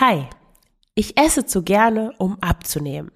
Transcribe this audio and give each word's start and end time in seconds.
Hi, 0.00 0.24
ich 0.94 1.18
esse 1.18 1.44
zu 1.44 1.62
gerne, 1.62 2.14
um 2.16 2.38
abzunehmen. 2.40 3.10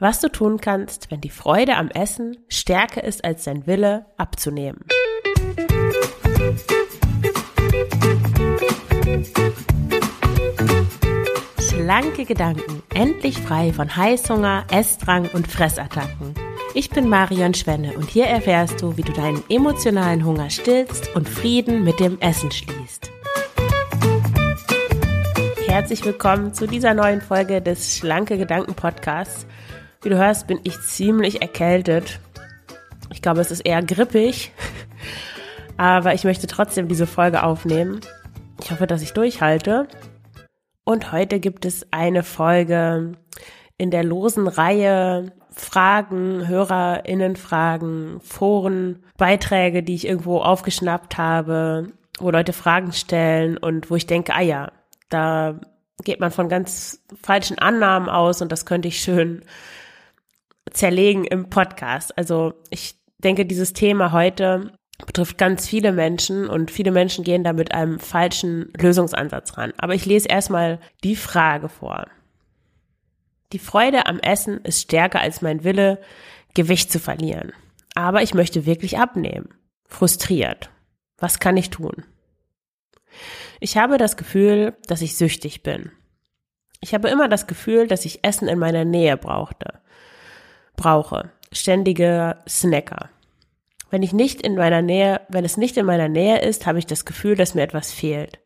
Was 0.00 0.20
du 0.20 0.28
tun 0.32 0.60
kannst, 0.60 1.12
wenn 1.12 1.20
die 1.20 1.30
Freude 1.30 1.76
am 1.76 1.90
Essen 1.90 2.38
stärker 2.48 3.04
ist 3.04 3.24
als 3.24 3.44
dein 3.44 3.68
Wille, 3.68 4.06
abzunehmen. 4.16 4.84
Schlanke 11.60 12.24
Gedanken, 12.24 12.82
endlich 12.92 13.38
frei 13.38 13.72
von 13.72 13.94
Heißhunger, 13.94 14.66
Essdrang 14.72 15.28
und 15.32 15.46
Fressattacken. 15.46 16.34
Ich 16.74 16.90
bin 16.90 17.08
Marion 17.08 17.54
Schwenne 17.54 17.96
und 17.96 18.10
hier 18.10 18.26
erfährst 18.26 18.82
du, 18.82 18.96
wie 18.96 19.02
du 19.02 19.12
deinen 19.12 19.44
emotionalen 19.48 20.24
Hunger 20.24 20.50
stillst 20.50 21.14
und 21.14 21.28
Frieden 21.28 21.84
mit 21.84 22.00
dem 22.00 22.18
Essen 22.18 22.50
schließt 22.50 23.12
herzlich 25.72 26.04
willkommen 26.04 26.52
zu 26.52 26.66
dieser 26.66 26.92
neuen 26.92 27.22
Folge 27.22 27.62
des 27.62 27.96
Schlanke 27.96 28.36
Gedanken 28.36 28.74
Podcasts. 28.74 29.46
Wie 30.02 30.10
du 30.10 30.18
hörst, 30.18 30.46
bin 30.46 30.60
ich 30.64 30.78
ziemlich 30.82 31.40
erkältet. 31.40 32.20
Ich 33.10 33.22
glaube, 33.22 33.40
es 33.40 33.50
ist 33.50 33.60
eher 33.60 33.82
grippig, 33.82 34.52
aber 35.78 36.12
ich 36.12 36.24
möchte 36.24 36.46
trotzdem 36.46 36.88
diese 36.88 37.06
Folge 37.06 37.42
aufnehmen. 37.42 38.02
Ich 38.60 38.70
hoffe, 38.70 38.86
dass 38.86 39.00
ich 39.00 39.14
durchhalte. 39.14 39.88
Und 40.84 41.10
heute 41.10 41.40
gibt 41.40 41.64
es 41.64 41.86
eine 41.90 42.22
Folge 42.22 43.12
in 43.78 43.90
der 43.90 44.04
losen 44.04 44.48
Reihe 44.48 45.32
Fragen, 45.52 46.48
HörerInnenfragen, 46.48 48.20
Foren, 48.20 49.04
Beiträge, 49.16 49.82
die 49.82 49.94
ich 49.94 50.06
irgendwo 50.06 50.42
aufgeschnappt 50.42 51.16
habe, 51.16 51.86
wo 52.18 52.30
Leute 52.30 52.52
Fragen 52.52 52.92
stellen 52.92 53.56
und 53.56 53.90
wo 53.90 53.96
ich 53.96 54.06
denke, 54.06 54.34
ah 54.34 54.42
ja, 54.42 54.70
da 55.12 55.60
geht 56.04 56.20
man 56.20 56.30
von 56.30 56.48
ganz 56.48 57.02
falschen 57.20 57.58
Annahmen 57.58 58.08
aus 58.08 58.42
und 58.42 58.50
das 58.50 58.66
könnte 58.66 58.88
ich 58.88 59.00
schön 59.00 59.44
zerlegen 60.70 61.24
im 61.24 61.50
Podcast. 61.50 62.16
Also 62.16 62.54
ich 62.70 62.96
denke, 63.18 63.46
dieses 63.46 63.72
Thema 63.72 64.12
heute 64.12 64.72
betrifft 65.06 65.38
ganz 65.38 65.68
viele 65.68 65.92
Menschen 65.92 66.48
und 66.48 66.70
viele 66.70 66.92
Menschen 66.92 67.24
gehen 67.24 67.44
da 67.44 67.52
mit 67.52 67.74
einem 67.74 67.98
falschen 67.98 68.72
Lösungsansatz 68.76 69.56
ran. 69.58 69.72
Aber 69.78 69.94
ich 69.94 70.06
lese 70.06 70.28
erstmal 70.28 70.78
die 71.02 71.16
Frage 71.16 71.68
vor. 71.68 72.06
Die 73.52 73.58
Freude 73.58 74.06
am 74.06 74.18
Essen 74.20 74.60
ist 74.64 74.80
stärker 74.80 75.20
als 75.20 75.42
mein 75.42 75.64
Wille, 75.64 76.00
Gewicht 76.54 76.90
zu 76.90 76.98
verlieren. 76.98 77.52
Aber 77.94 78.22
ich 78.22 78.34
möchte 78.34 78.64
wirklich 78.64 78.98
abnehmen. 78.98 79.54
Frustriert. 79.86 80.70
Was 81.18 81.38
kann 81.38 81.56
ich 81.56 81.70
tun? 81.70 82.04
Ich 83.64 83.76
habe 83.76 83.96
das 83.96 84.16
Gefühl, 84.16 84.74
dass 84.88 85.02
ich 85.02 85.14
süchtig 85.14 85.62
bin. 85.62 85.92
Ich 86.80 86.94
habe 86.94 87.08
immer 87.08 87.28
das 87.28 87.46
Gefühl, 87.46 87.86
dass 87.86 88.04
ich 88.04 88.24
Essen 88.24 88.48
in 88.48 88.58
meiner 88.58 88.84
Nähe 88.84 89.16
brauchte. 89.16 89.74
Brauche. 90.74 91.30
Ständige 91.52 92.38
Snacker. 92.48 93.08
Wenn 93.88 94.02
ich 94.02 94.12
nicht 94.12 94.42
in 94.42 94.56
meiner 94.56 94.82
Nähe, 94.82 95.20
wenn 95.28 95.44
es 95.44 95.58
nicht 95.58 95.76
in 95.76 95.86
meiner 95.86 96.08
Nähe 96.08 96.40
ist, 96.40 96.66
habe 96.66 96.80
ich 96.80 96.86
das 96.86 97.04
Gefühl, 97.04 97.36
dass 97.36 97.54
mir 97.54 97.62
etwas 97.62 97.92
fehlt. 97.92 98.40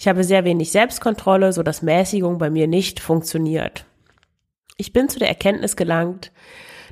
Ich 0.00 0.08
habe 0.08 0.24
sehr 0.24 0.44
wenig 0.44 0.72
Selbstkontrolle, 0.72 1.52
so 1.52 1.62
dass 1.62 1.82
Mäßigung 1.82 2.38
bei 2.38 2.50
mir 2.50 2.66
nicht 2.66 2.98
funktioniert. 2.98 3.84
Ich 4.78 4.92
bin 4.92 5.08
zu 5.08 5.20
der 5.20 5.28
Erkenntnis 5.28 5.76
gelangt, 5.76 6.32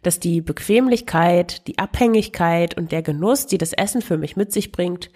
dass 0.05 0.20
die 0.20 0.42
Bequemlichkeit, 0.42 1.66
die 1.66 1.78
Abhängigkeit 1.78 2.77
und 2.77 2.92
der 2.92 3.03
Genuss, 3.03 3.47
die 3.47 3.59
das 3.59 3.72
Essen 3.72 4.00
für 4.00 4.16
mich 4.16 4.36
mit 4.36 4.53
sich 4.53 4.70
bringt, 4.70 5.11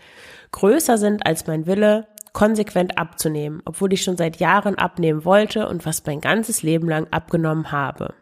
größer 0.50 0.98
sind 0.98 1.24
als 1.24 1.46
mein 1.46 1.66
Wille, 1.66 2.08
konsequent 2.32 2.98
abzunehmen, 2.98 3.62
obwohl 3.64 3.92
ich 3.92 4.02
schon 4.02 4.16
seit 4.16 4.38
Jahren 4.38 4.76
abnehmen 4.76 5.24
wollte 5.24 5.68
und 5.68 5.82
fast 5.82 6.06
mein 6.06 6.20
ganzes 6.20 6.62
Leben 6.62 6.88
lang 6.88 7.06
abgenommen 7.10 7.72
habe. 7.72 8.14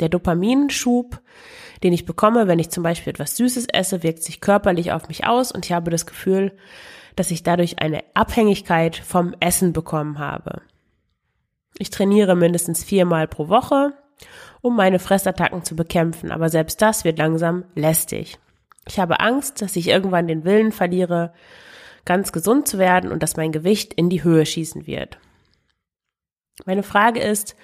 Der 0.00 0.08
Dopaminschub, 0.08 1.20
den 1.82 1.92
ich 1.92 2.06
bekomme, 2.06 2.48
wenn 2.48 2.58
ich 2.58 2.70
zum 2.70 2.82
Beispiel 2.82 3.12
etwas 3.12 3.36
Süßes 3.36 3.66
esse, 3.72 4.02
wirkt 4.02 4.22
sich 4.22 4.40
körperlich 4.40 4.92
auf 4.92 5.08
mich 5.08 5.26
aus 5.26 5.52
und 5.52 5.64
ich 5.64 5.72
habe 5.72 5.90
das 5.90 6.06
Gefühl, 6.06 6.56
dass 7.16 7.30
ich 7.30 7.42
dadurch 7.42 7.78
eine 7.78 8.02
Abhängigkeit 8.14 8.96
vom 8.96 9.34
Essen 9.40 9.72
bekommen 9.72 10.18
habe. 10.18 10.62
Ich 11.78 11.90
trainiere 11.90 12.34
mindestens 12.34 12.84
viermal 12.84 13.28
pro 13.28 13.48
Woche, 13.48 13.92
um 14.60 14.76
meine 14.76 14.98
Fressattacken 14.98 15.64
zu 15.64 15.76
bekämpfen, 15.76 16.30
aber 16.30 16.48
selbst 16.48 16.80
das 16.82 17.04
wird 17.04 17.18
langsam 17.18 17.64
lästig. 17.74 18.38
Ich 18.88 18.98
habe 18.98 19.20
Angst, 19.20 19.62
dass 19.62 19.76
ich 19.76 19.88
irgendwann 19.88 20.26
den 20.26 20.44
Willen 20.44 20.72
verliere, 20.72 21.32
ganz 22.04 22.32
gesund 22.32 22.68
zu 22.68 22.78
werden 22.78 23.12
und 23.12 23.22
dass 23.22 23.36
mein 23.36 23.52
Gewicht 23.52 23.94
in 23.94 24.10
die 24.10 24.24
Höhe 24.24 24.46
schießen 24.46 24.86
wird. 24.86 25.18
Meine 26.64 26.82
Frage 26.82 27.20
ist, 27.20 27.56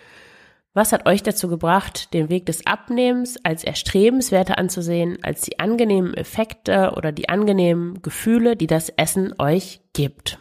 was 0.75 0.93
hat 0.93 1.07
euch 1.07 1.23
dazu 1.23 1.49
gebracht, 1.49 2.13
den 2.15 2.29
Weg 2.29 2.47
des 2.47 2.65
Abnehmens 2.67 3.37
als 3.45 3.65
erstrebenswerter 3.65 4.59
anzusehen, 4.59 5.19
als 5.23 5.41
die 5.41 5.59
angenehmen 5.59 6.15
Effekte 6.15 6.93
oder 6.97 7.11
die 7.11 7.29
angenehmen 7.29 8.01
Gefühle, 8.03 8.55
die 8.55 8.67
das 8.67 8.89
Essen 8.91 9.35
euch 9.39 9.81
gibt? 9.93 10.39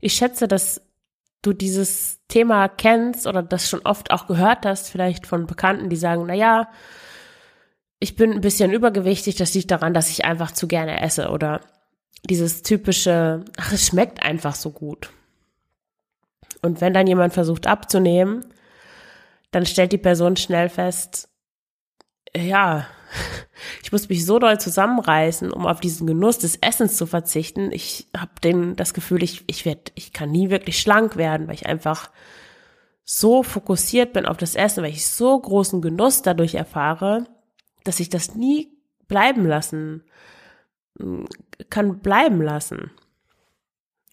Ich 0.00 0.14
schätze, 0.14 0.48
dass 0.48 0.82
du 1.42 1.52
dieses 1.52 2.20
Thema 2.28 2.68
kennst 2.68 3.26
oder 3.26 3.42
das 3.42 3.68
schon 3.68 3.80
oft 3.84 4.10
auch 4.10 4.26
gehört 4.26 4.66
hast, 4.66 4.90
vielleicht 4.90 5.26
von 5.26 5.46
Bekannten, 5.46 5.88
die 5.88 5.96
sagen, 5.96 6.24
na 6.26 6.34
ja, 6.34 6.68
ich 8.02 8.16
bin 8.16 8.32
ein 8.32 8.40
bisschen 8.40 8.72
übergewichtig, 8.72 9.36
das 9.36 9.54
liegt 9.54 9.70
daran, 9.70 9.94
dass 9.94 10.10
ich 10.10 10.24
einfach 10.24 10.50
zu 10.50 10.66
gerne 10.66 11.00
esse 11.00 11.30
oder 11.30 11.60
dieses 12.28 12.62
typische, 12.62 13.44
ach, 13.56 13.72
es 13.72 13.86
schmeckt 13.86 14.24
einfach 14.24 14.56
so 14.56 14.70
gut. 14.70 15.10
Und 16.62 16.80
wenn 16.80 16.94
dann 16.94 17.06
jemand 17.06 17.32
versucht 17.32 17.68
abzunehmen, 17.68 18.44
dann 19.52 19.66
stellt 19.66 19.92
die 19.92 19.98
Person 19.98 20.34
schnell 20.36 20.68
fest, 20.68 21.28
ja, 22.36 22.88
ich 23.84 23.92
muss 23.92 24.08
mich 24.08 24.26
so 24.26 24.40
doll 24.40 24.58
zusammenreißen, 24.58 25.52
um 25.52 25.64
auf 25.64 25.78
diesen 25.78 26.08
Genuss 26.08 26.38
des 26.38 26.56
Essens 26.56 26.96
zu 26.96 27.06
verzichten. 27.06 27.70
Ich 27.70 28.08
habe 28.16 28.32
den 28.42 28.74
das 28.74 28.94
Gefühl, 28.94 29.22
ich 29.22 29.44
ich 29.46 29.64
werd, 29.64 29.92
ich 29.94 30.12
kann 30.12 30.32
nie 30.32 30.50
wirklich 30.50 30.80
schlank 30.80 31.16
werden, 31.16 31.46
weil 31.46 31.54
ich 31.54 31.66
einfach 31.66 32.10
so 33.04 33.44
fokussiert 33.44 34.12
bin 34.12 34.26
auf 34.26 34.38
das 34.38 34.56
Essen, 34.56 34.82
weil 34.82 34.90
ich 34.90 35.06
so 35.06 35.38
großen 35.38 35.80
Genuss 35.80 36.22
dadurch 36.22 36.56
erfahre, 36.56 37.28
dass 37.84 38.00
ich 38.00 38.08
das 38.08 38.34
nie 38.34 38.72
bleiben 39.08 39.46
lassen 39.46 40.04
kann 41.70 41.98
bleiben 42.00 42.42
lassen. 42.42 42.90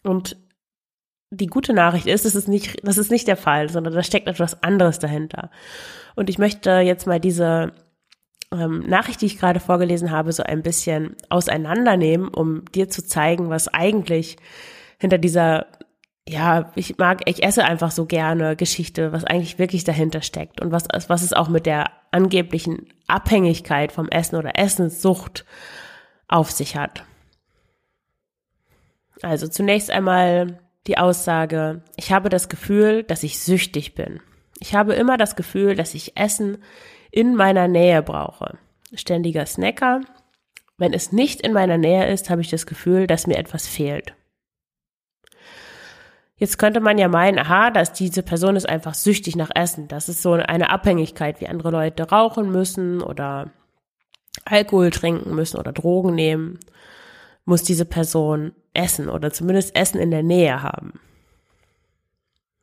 Und 0.03 0.37
die 1.31 1.47
gute 1.47 1.73
Nachricht 1.73 2.07
ist, 2.07 2.25
das 2.25 2.35
ist 2.35 2.47
nicht, 2.47 2.85
das 2.85 2.97
ist 2.97 3.11
nicht 3.11 3.27
der 3.27 3.37
Fall, 3.37 3.69
sondern 3.69 3.93
da 3.93 4.01
steckt 4.01 4.27
etwas 4.27 4.63
anderes 4.63 4.99
dahinter. 4.99 5.51
Und 6.15 6.29
ich 6.29 6.39
möchte 6.39 6.71
jetzt 6.79 7.05
mal 7.05 7.19
diese 7.19 7.73
ähm, 8.51 8.79
Nachricht, 8.87 9.21
die 9.21 9.27
ich 9.27 9.37
gerade 9.37 9.59
vorgelesen 9.59 10.09
habe, 10.09 10.31
so 10.31 10.41
ein 10.41 10.63
bisschen 10.63 11.15
auseinandernehmen, 11.29 12.29
um 12.29 12.65
dir 12.71 12.89
zu 12.89 13.05
zeigen, 13.05 13.49
was 13.49 13.67
eigentlich 13.67 14.37
hinter 14.97 15.19
dieser 15.19 15.67
ja, 16.29 16.71
ich 16.75 16.99
mag, 16.99 17.21
ich 17.25 17.41
esse 17.43 17.65
einfach 17.65 17.89
so 17.89 18.05
gerne 18.05 18.55
Geschichte, 18.55 19.11
was 19.11 19.23
eigentlich 19.23 19.57
wirklich 19.57 19.83
dahinter 19.83 20.21
steckt 20.21 20.61
und 20.61 20.71
was, 20.71 20.87
was 21.07 21.23
es 21.23 21.33
auch 21.33 21.49
mit 21.49 21.65
der 21.65 21.89
angeblichen 22.11 22.87
Abhängigkeit 23.07 23.91
vom 23.91 24.07
Essen 24.09 24.35
oder 24.35 24.55
Essenssucht 24.55 25.43
auf 26.27 26.51
sich 26.51 26.75
hat. 26.75 27.03
Also 29.23 29.47
zunächst 29.47 29.89
einmal 29.89 30.59
die 30.85 30.99
Aussage, 30.99 31.81
ich 31.95 32.11
habe 32.11 32.29
das 32.29 32.47
Gefühl, 32.47 33.01
dass 33.01 33.23
ich 33.23 33.39
süchtig 33.39 33.95
bin. 33.95 34.19
Ich 34.59 34.75
habe 34.75 34.93
immer 34.93 35.17
das 35.17 35.35
Gefühl, 35.35 35.75
dass 35.75 35.95
ich 35.95 36.15
Essen 36.15 36.59
in 37.09 37.33
meiner 37.33 37.67
Nähe 37.67 38.03
brauche. 38.03 38.59
Ständiger 38.93 39.47
Snacker. 39.47 40.01
Wenn 40.77 40.93
es 40.93 41.11
nicht 41.11 41.41
in 41.41 41.53
meiner 41.53 41.79
Nähe 41.79 42.07
ist, 42.07 42.29
habe 42.29 42.41
ich 42.41 42.49
das 42.49 42.67
Gefühl, 42.67 43.07
dass 43.07 43.25
mir 43.25 43.37
etwas 43.37 43.67
fehlt. 43.67 44.13
Jetzt 46.39 46.57
könnte 46.57 46.79
man 46.79 46.97
ja 46.97 47.09
meinen, 47.09 47.37
aha, 47.37 47.69
dass 47.69 47.91
diese 47.91 48.23
Person 48.23 48.55
ist 48.55 48.67
einfach 48.67 48.93
süchtig 48.93 49.35
nach 49.35 49.51
Essen. 49.53 49.89
Das 49.89 50.07
ist 50.07 50.21
so 50.21 50.31
eine 50.31 50.69
Abhängigkeit, 50.69 51.41
wie 51.41 51.47
andere 51.47 51.69
Leute 51.69 52.09
rauchen 52.09 52.49
müssen 52.49 53.01
oder 53.01 53.51
Alkohol 54.45 54.89
trinken 54.89 55.35
müssen 55.35 55.57
oder 55.57 55.73
Drogen 55.73 56.15
nehmen, 56.15 56.59
muss 57.43 57.63
diese 57.63 57.83
Person 57.83 58.53
essen 58.73 59.09
oder 59.09 59.31
zumindest 59.33 59.75
Essen 59.75 59.99
in 59.99 60.11
der 60.11 60.23
Nähe 60.23 60.63
haben. 60.63 60.93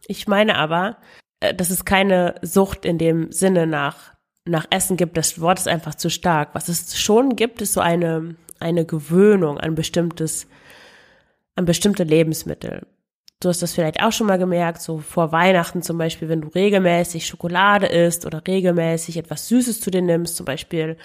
Ich 0.06 0.26
meine 0.26 0.56
aber, 0.56 0.96
äh, 1.40 1.52
dass 1.52 1.68
es 1.68 1.84
keine 1.84 2.36
Sucht 2.40 2.86
in 2.86 2.96
dem 2.96 3.30
Sinne 3.30 3.66
nach, 3.66 4.14
nach 4.46 4.66
Essen 4.70 4.96
gibt. 4.96 5.18
Das 5.18 5.38
Wort 5.40 5.58
ist 5.58 5.68
einfach 5.68 5.96
zu 5.96 6.08
stark. 6.08 6.54
Was 6.54 6.68
es 6.68 6.98
schon 6.98 7.36
gibt, 7.36 7.60
ist 7.60 7.74
so 7.74 7.80
eine, 7.80 8.36
eine 8.58 8.86
Gewöhnung 8.86 9.58
an 9.58 9.74
bestimmtes, 9.74 10.46
an 11.56 11.66
bestimmte 11.66 12.04
Lebensmittel. 12.04 12.86
Du 13.40 13.50
hast 13.50 13.60
das 13.60 13.74
vielleicht 13.74 14.02
auch 14.02 14.12
schon 14.12 14.26
mal 14.26 14.38
gemerkt, 14.38 14.80
so 14.80 14.98
vor 14.98 15.30
Weihnachten 15.30 15.82
zum 15.82 15.98
Beispiel, 15.98 16.28
wenn 16.28 16.40
du 16.40 16.48
regelmäßig 16.48 17.26
Schokolade 17.26 17.86
isst 17.86 18.24
oder 18.24 18.42
regelmäßig 18.46 19.18
etwas 19.18 19.48
Süßes 19.48 19.80
zu 19.80 19.90
dir 19.90 20.00
nimmst, 20.00 20.36
zum 20.36 20.46
Beispiel 20.46 20.96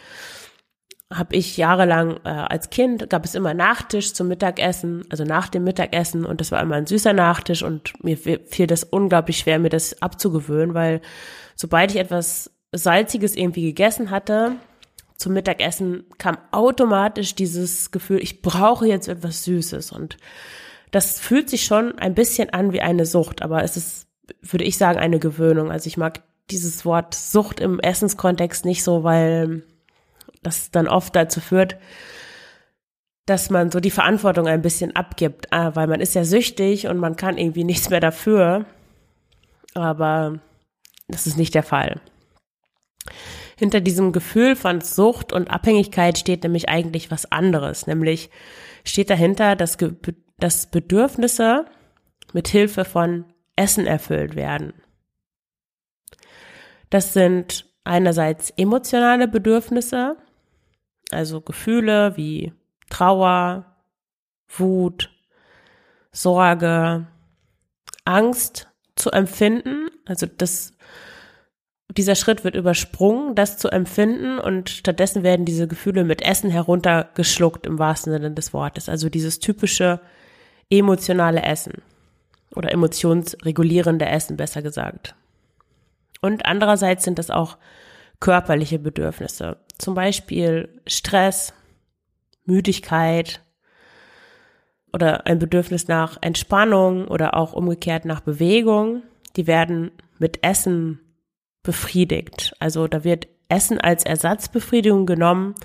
habe 1.13 1.35
ich 1.35 1.57
jahrelang 1.57 2.21
äh, 2.23 2.29
als 2.29 2.69
Kind 2.69 3.09
gab 3.09 3.25
es 3.25 3.35
immer 3.35 3.53
Nachtisch 3.53 4.13
zum 4.13 4.29
Mittagessen, 4.29 5.03
also 5.09 5.25
nach 5.25 5.49
dem 5.49 5.65
Mittagessen 5.65 6.25
und 6.25 6.39
das 6.39 6.53
war 6.53 6.61
immer 6.61 6.75
ein 6.75 6.87
süßer 6.87 7.11
Nachtisch 7.11 7.63
und 7.63 7.93
mir 8.01 8.17
fiel 8.17 8.67
das 8.67 8.85
unglaublich 8.85 9.39
schwer, 9.39 9.59
mir 9.59 9.69
das 9.69 10.01
abzugewöhnen, 10.01 10.73
weil 10.73 11.01
sobald 11.55 11.91
ich 11.91 11.97
etwas 11.97 12.51
salziges 12.71 13.35
irgendwie 13.35 13.63
gegessen 13.63 14.09
hatte, 14.09 14.53
zum 15.17 15.33
Mittagessen 15.33 16.05
kam 16.17 16.37
automatisch 16.51 17.35
dieses 17.35 17.91
Gefühl, 17.91 18.23
ich 18.23 18.41
brauche 18.41 18.87
jetzt 18.87 19.09
etwas 19.09 19.43
Süßes 19.43 19.91
und 19.91 20.17
das 20.91 21.19
fühlt 21.19 21.49
sich 21.49 21.65
schon 21.65 21.97
ein 21.97 22.13
bisschen 22.13 22.49
an 22.51 22.73
wie 22.73 22.81
eine 22.81 23.05
Sucht, 23.05 23.41
aber 23.41 23.63
es 23.63 23.77
ist, 23.77 24.07
würde 24.41 24.65
ich 24.65 24.77
sagen, 24.77 24.99
eine 24.99 25.19
Gewöhnung. 25.19 25.71
Also 25.71 25.87
ich 25.87 25.97
mag 25.97 26.21
dieses 26.49 26.85
Wort 26.85 27.15
Sucht 27.15 27.59
im 27.59 27.79
Essenskontext 27.79 28.65
nicht 28.65 28.83
so, 28.83 29.03
weil 29.03 29.63
das 30.43 30.71
dann 30.71 30.87
oft 30.87 31.15
dazu 31.15 31.39
führt, 31.39 31.77
dass 33.25 33.49
man 33.49 33.71
so 33.71 33.79
die 33.79 33.91
Verantwortung 33.91 34.47
ein 34.47 34.61
bisschen 34.61 34.95
abgibt, 34.95 35.53
ah, 35.53 35.75
weil 35.75 35.87
man 35.87 36.01
ist 36.01 36.15
ja 36.15 36.25
süchtig 36.25 36.87
und 36.87 36.97
man 36.97 37.15
kann 37.15 37.37
irgendwie 37.37 37.63
nichts 37.63 37.89
mehr 37.89 37.99
dafür. 37.99 38.65
Aber 39.73 40.39
das 41.07 41.27
ist 41.27 41.37
nicht 41.37 41.55
der 41.55 41.63
Fall. 41.63 42.01
Hinter 43.57 43.79
diesem 43.79 44.11
Gefühl 44.11 44.55
von 44.55 44.81
Sucht 44.81 45.31
und 45.31 45.49
Abhängigkeit 45.49 46.17
steht 46.17 46.43
nämlich 46.43 46.67
eigentlich 46.67 47.11
was 47.11 47.31
anderes, 47.31 47.87
nämlich 47.87 48.29
steht 48.83 49.09
dahinter, 49.09 49.55
dass, 49.55 49.77
dass 50.41 50.65
Bedürfnisse 50.65 51.65
mit 52.33 52.47
Hilfe 52.47 52.83
von 52.83 53.25
Essen 53.55 53.85
erfüllt 53.85 54.35
werden. 54.35 54.73
Das 56.89 57.13
sind 57.13 57.65
einerseits 57.83 58.49
emotionale 58.57 59.27
Bedürfnisse, 59.27 60.17
also 61.11 61.41
Gefühle 61.41 62.17
wie 62.17 62.53
Trauer, 62.89 63.65
Wut, 64.49 65.09
Sorge, 66.11 67.07
Angst 68.03 68.67
zu 68.95 69.11
empfinden. 69.11 69.89
Also 70.05 70.25
das, 70.25 70.73
dieser 71.95 72.15
Schritt 72.15 72.43
wird 72.43 72.55
übersprungen, 72.55 73.35
das 73.35 73.57
zu 73.57 73.69
empfinden 73.69 74.39
und 74.39 74.69
stattdessen 74.69 75.23
werden 75.23 75.45
diese 75.45 75.67
Gefühle 75.67 76.03
mit 76.03 76.21
Essen 76.21 76.49
heruntergeschluckt 76.49 77.65
im 77.65 77.77
wahrsten 77.79 78.11
Sinne 78.11 78.31
des 78.31 78.53
Wortes. 78.53 78.89
Also 78.89 79.09
dieses 79.09 79.39
typische 79.39 80.01
emotionale 80.71 81.43
Essen 81.43 81.83
oder 82.55 82.71
emotionsregulierende 82.71 84.05
Essen, 84.05 84.37
besser 84.37 84.61
gesagt. 84.61 85.15
Und 86.21 86.45
andererseits 86.45 87.03
sind 87.03 87.19
das 87.19 87.29
auch 87.29 87.57
körperliche 88.19 88.79
Bedürfnisse. 88.79 89.57
Zum 89.77 89.95
Beispiel 89.95 90.81
Stress, 90.85 91.53
Müdigkeit 92.45 93.41
oder 94.93 95.25
ein 95.25 95.39
Bedürfnis 95.39 95.87
nach 95.87 96.17
Entspannung 96.21 97.07
oder 97.07 97.35
auch 97.35 97.53
umgekehrt 97.53 98.05
nach 98.05 98.21
Bewegung. 98.21 99.03
Die 99.35 99.47
werden 99.47 99.91
mit 100.19 100.43
Essen 100.43 100.99
befriedigt. 101.63 102.53
Also 102.59 102.87
da 102.87 103.03
wird 103.03 103.27
Essen 103.49 103.79
als 103.79 104.05
Ersatzbefriedigung 104.05 105.05
genommen, 105.05 105.55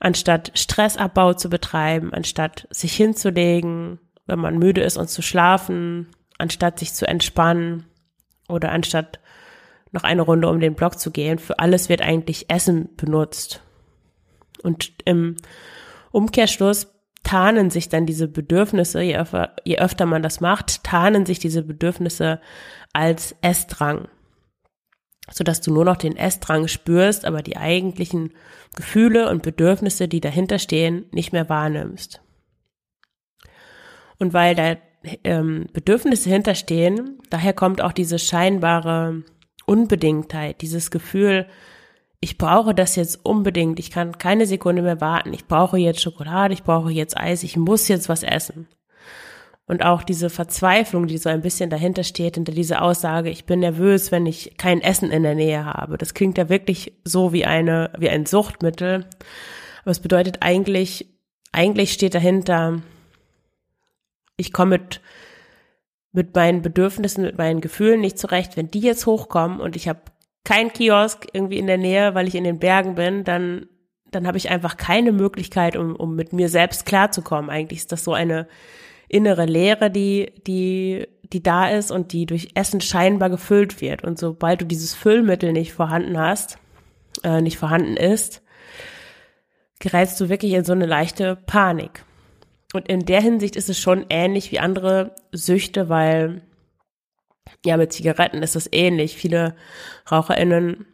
anstatt 0.00 0.52
Stressabbau 0.54 1.34
zu 1.34 1.48
betreiben, 1.48 2.12
anstatt 2.12 2.66
sich 2.70 2.94
hinzulegen, 2.94 3.98
wenn 4.28 4.38
man 4.38 4.58
müde 4.58 4.82
ist 4.82 4.96
und 4.96 5.10
zu 5.10 5.22
schlafen, 5.22 6.06
anstatt 6.38 6.78
sich 6.78 6.94
zu 6.94 7.08
entspannen 7.08 7.86
oder 8.48 8.70
anstatt 8.70 9.18
noch 9.90 10.04
eine 10.04 10.22
Runde 10.22 10.48
um 10.48 10.60
den 10.60 10.74
Block 10.74 10.98
zu 10.98 11.10
gehen. 11.10 11.38
Für 11.38 11.58
alles 11.58 11.88
wird 11.88 12.02
eigentlich 12.02 12.50
Essen 12.50 12.94
benutzt. 12.96 13.62
Und 14.62 14.92
im 15.04 15.36
Umkehrschluss 16.12 16.88
tarnen 17.24 17.70
sich 17.70 17.88
dann 17.88 18.06
diese 18.06 18.28
Bedürfnisse, 18.28 19.00
je 19.00 19.16
öfter, 19.16 19.56
je 19.64 19.78
öfter 19.78 20.06
man 20.06 20.22
das 20.22 20.40
macht, 20.40 20.84
tarnen 20.84 21.26
sich 21.26 21.38
diese 21.38 21.62
Bedürfnisse 21.62 22.40
als 22.92 23.34
Essdrang. 23.40 24.08
Sodass 25.30 25.60
du 25.60 25.72
nur 25.72 25.84
noch 25.84 25.96
den 25.96 26.16
Essdrang 26.16 26.68
spürst, 26.68 27.24
aber 27.24 27.42
die 27.42 27.56
eigentlichen 27.56 28.32
Gefühle 28.76 29.28
und 29.30 29.42
Bedürfnisse, 29.42 30.08
die 30.08 30.20
dahinter 30.20 30.58
stehen, 30.58 31.06
nicht 31.12 31.32
mehr 31.32 31.48
wahrnimmst. 31.48 32.22
Und 34.18 34.32
weil 34.32 34.54
da 34.54 34.76
ähm, 35.24 35.66
Bedürfnisse 35.72 36.30
hinterstehen, 36.30 37.18
daher 37.30 37.52
kommt 37.52 37.80
auch 37.80 37.92
diese 37.92 38.18
scheinbare 38.18 39.22
Unbedingtheit, 39.66 40.60
dieses 40.60 40.90
Gefühl, 40.90 41.46
ich 42.20 42.36
brauche 42.36 42.74
das 42.74 42.96
jetzt 42.96 43.24
unbedingt, 43.24 43.78
ich 43.78 43.90
kann 43.90 44.18
keine 44.18 44.46
Sekunde 44.46 44.82
mehr 44.82 45.00
warten, 45.00 45.32
ich 45.32 45.46
brauche 45.46 45.78
jetzt 45.78 46.00
Schokolade, 46.00 46.52
ich 46.52 46.64
brauche 46.64 46.90
jetzt 46.90 47.16
Eis, 47.16 47.44
ich 47.44 47.56
muss 47.56 47.86
jetzt 47.86 48.08
was 48.08 48.24
essen. 48.24 48.66
Und 49.66 49.84
auch 49.84 50.02
diese 50.02 50.30
Verzweiflung, 50.30 51.06
die 51.06 51.18
so 51.18 51.28
ein 51.28 51.42
bisschen 51.42 51.68
dahinter 51.68 52.02
steht, 52.02 52.36
hinter 52.36 52.52
dieser 52.52 52.80
Aussage, 52.80 53.28
ich 53.28 53.44
bin 53.44 53.60
nervös, 53.60 54.10
wenn 54.10 54.24
ich 54.24 54.56
kein 54.56 54.80
Essen 54.80 55.10
in 55.10 55.22
der 55.22 55.34
Nähe 55.34 55.66
habe. 55.66 55.98
Das 55.98 56.14
klingt 56.14 56.38
ja 56.38 56.48
wirklich 56.48 56.94
so 57.04 57.34
wie 57.34 57.44
eine, 57.44 57.92
wie 57.98 58.08
ein 58.08 58.24
Suchtmittel. 58.24 59.06
Aber 59.82 59.90
es 59.90 60.00
bedeutet 60.00 60.38
eigentlich, 60.40 61.10
eigentlich 61.52 61.92
steht 61.92 62.14
dahinter, 62.14 62.80
ich 64.38 64.54
komme 64.54 64.78
mit 64.78 65.00
mit 66.10 66.34
meinen 66.34 66.62
Bedürfnissen, 66.62 67.22
mit 67.22 67.36
meinen 67.36 67.60
Gefühlen 67.60 68.00
nicht 68.00 68.18
zurecht. 68.18 68.56
Wenn 68.56 68.70
die 68.70 68.80
jetzt 68.80 69.04
hochkommen 69.04 69.60
und 69.60 69.76
ich 69.76 69.88
habe 69.88 70.00
kein 70.42 70.72
Kiosk 70.72 71.26
irgendwie 71.34 71.58
in 71.58 71.66
der 71.66 71.76
Nähe, 71.76 72.14
weil 72.14 72.26
ich 72.26 72.34
in 72.34 72.44
den 72.44 72.58
Bergen 72.58 72.94
bin, 72.94 73.24
dann 73.24 73.66
dann 74.10 74.26
habe 74.26 74.38
ich 74.38 74.50
einfach 74.50 74.76
keine 74.76 75.12
Möglichkeit, 75.12 75.76
um, 75.76 75.94
um 75.94 76.14
mit 76.14 76.32
mir 76.32 76.48
selbst 76.48 76.86
klarzukommen. 76.86 77.50
Eigentlich 77.50 77.80
ist 77.80 77.92
das 77.92 78.04
so 78.04 78.14
eine 78.14 78.48
innere 79.08 79.46
Leere, 79.46 79.90
die, 79.90 80.32
die, 80.46 81.06
die 81.22 81.42
da 81.42 81.68
ist 81.68 81.90
und 81.90 82.12
die 82.12 82.26
durch 82.26 82.50
Essen 82.54 82.80
scheinbar 82.80 83.30
gefüllt 83.30 83.80
wird. 83.80 84.04
Und 84.04 84.18
sobald 84.18 84.60
du 84.60 84.66
dieses 84.66 84.94
Füllmittel 84.94 85.52
nicht 85.52 85.72
vorhanden 85.72 86.18
hast, 86.18 86.58
äh, 87.22 87.40
nicht 87.40 87.58
vorhanden 87.58 87.96
ist, 87.96 88.42
gerätst 89.80 90.20
du 90.20 90.28
wirklich 90.28 90.52
in 90.52 90.64
so 90.64 90.72
eine 90.72 90.86
leichte 90.86 91.36
Panik. 91.36 92.04
Und 92.72 92.88
in 92.88 93.06
der 93.06 93.20
Hinsicht 93.20 93.56
ist 93.56 93.68
es 93.68 93.78
schon 93.78 94.06
ähnlich 94.10 94.52
wie 94.52 94.58
andere 94.58 95.14
Süchte, 95.32 95.88
weil 95.88 96.42
ja, 97.64 97.76
mit 97.76 97.92
Zigaretten 97.92 98.42
ist 98.42 98.56
es 98.56 98.68
ähnlich. 98.72 99.16
Viele 99.16 99.56
RaucherInnen 100.10 100.86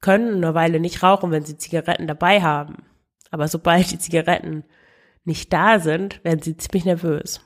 können 0.00 0.36
eine 0.36 0.54
Weile 0.54 0.80
nicht 0.80 1.02
rauchen, 1.02 1.30
wenn 1.30 1.44
sie 1.44 1.56
Zigaretten 1.56 2.06
dabei 2.06 2.42
haben. 2.42 2.84
Aber 3.30 3.48
sobald 3.48 3.90
die 3.90 3.98
Zigaretten 3.98 4.64
nicht 5.24 5.52
da 5.52 5.78
sind, 5.78 6.22
werden 6.24 6.42
sie 6.42 6.56
ziemlich 6.56 6.84
nervös. 6.84 7.40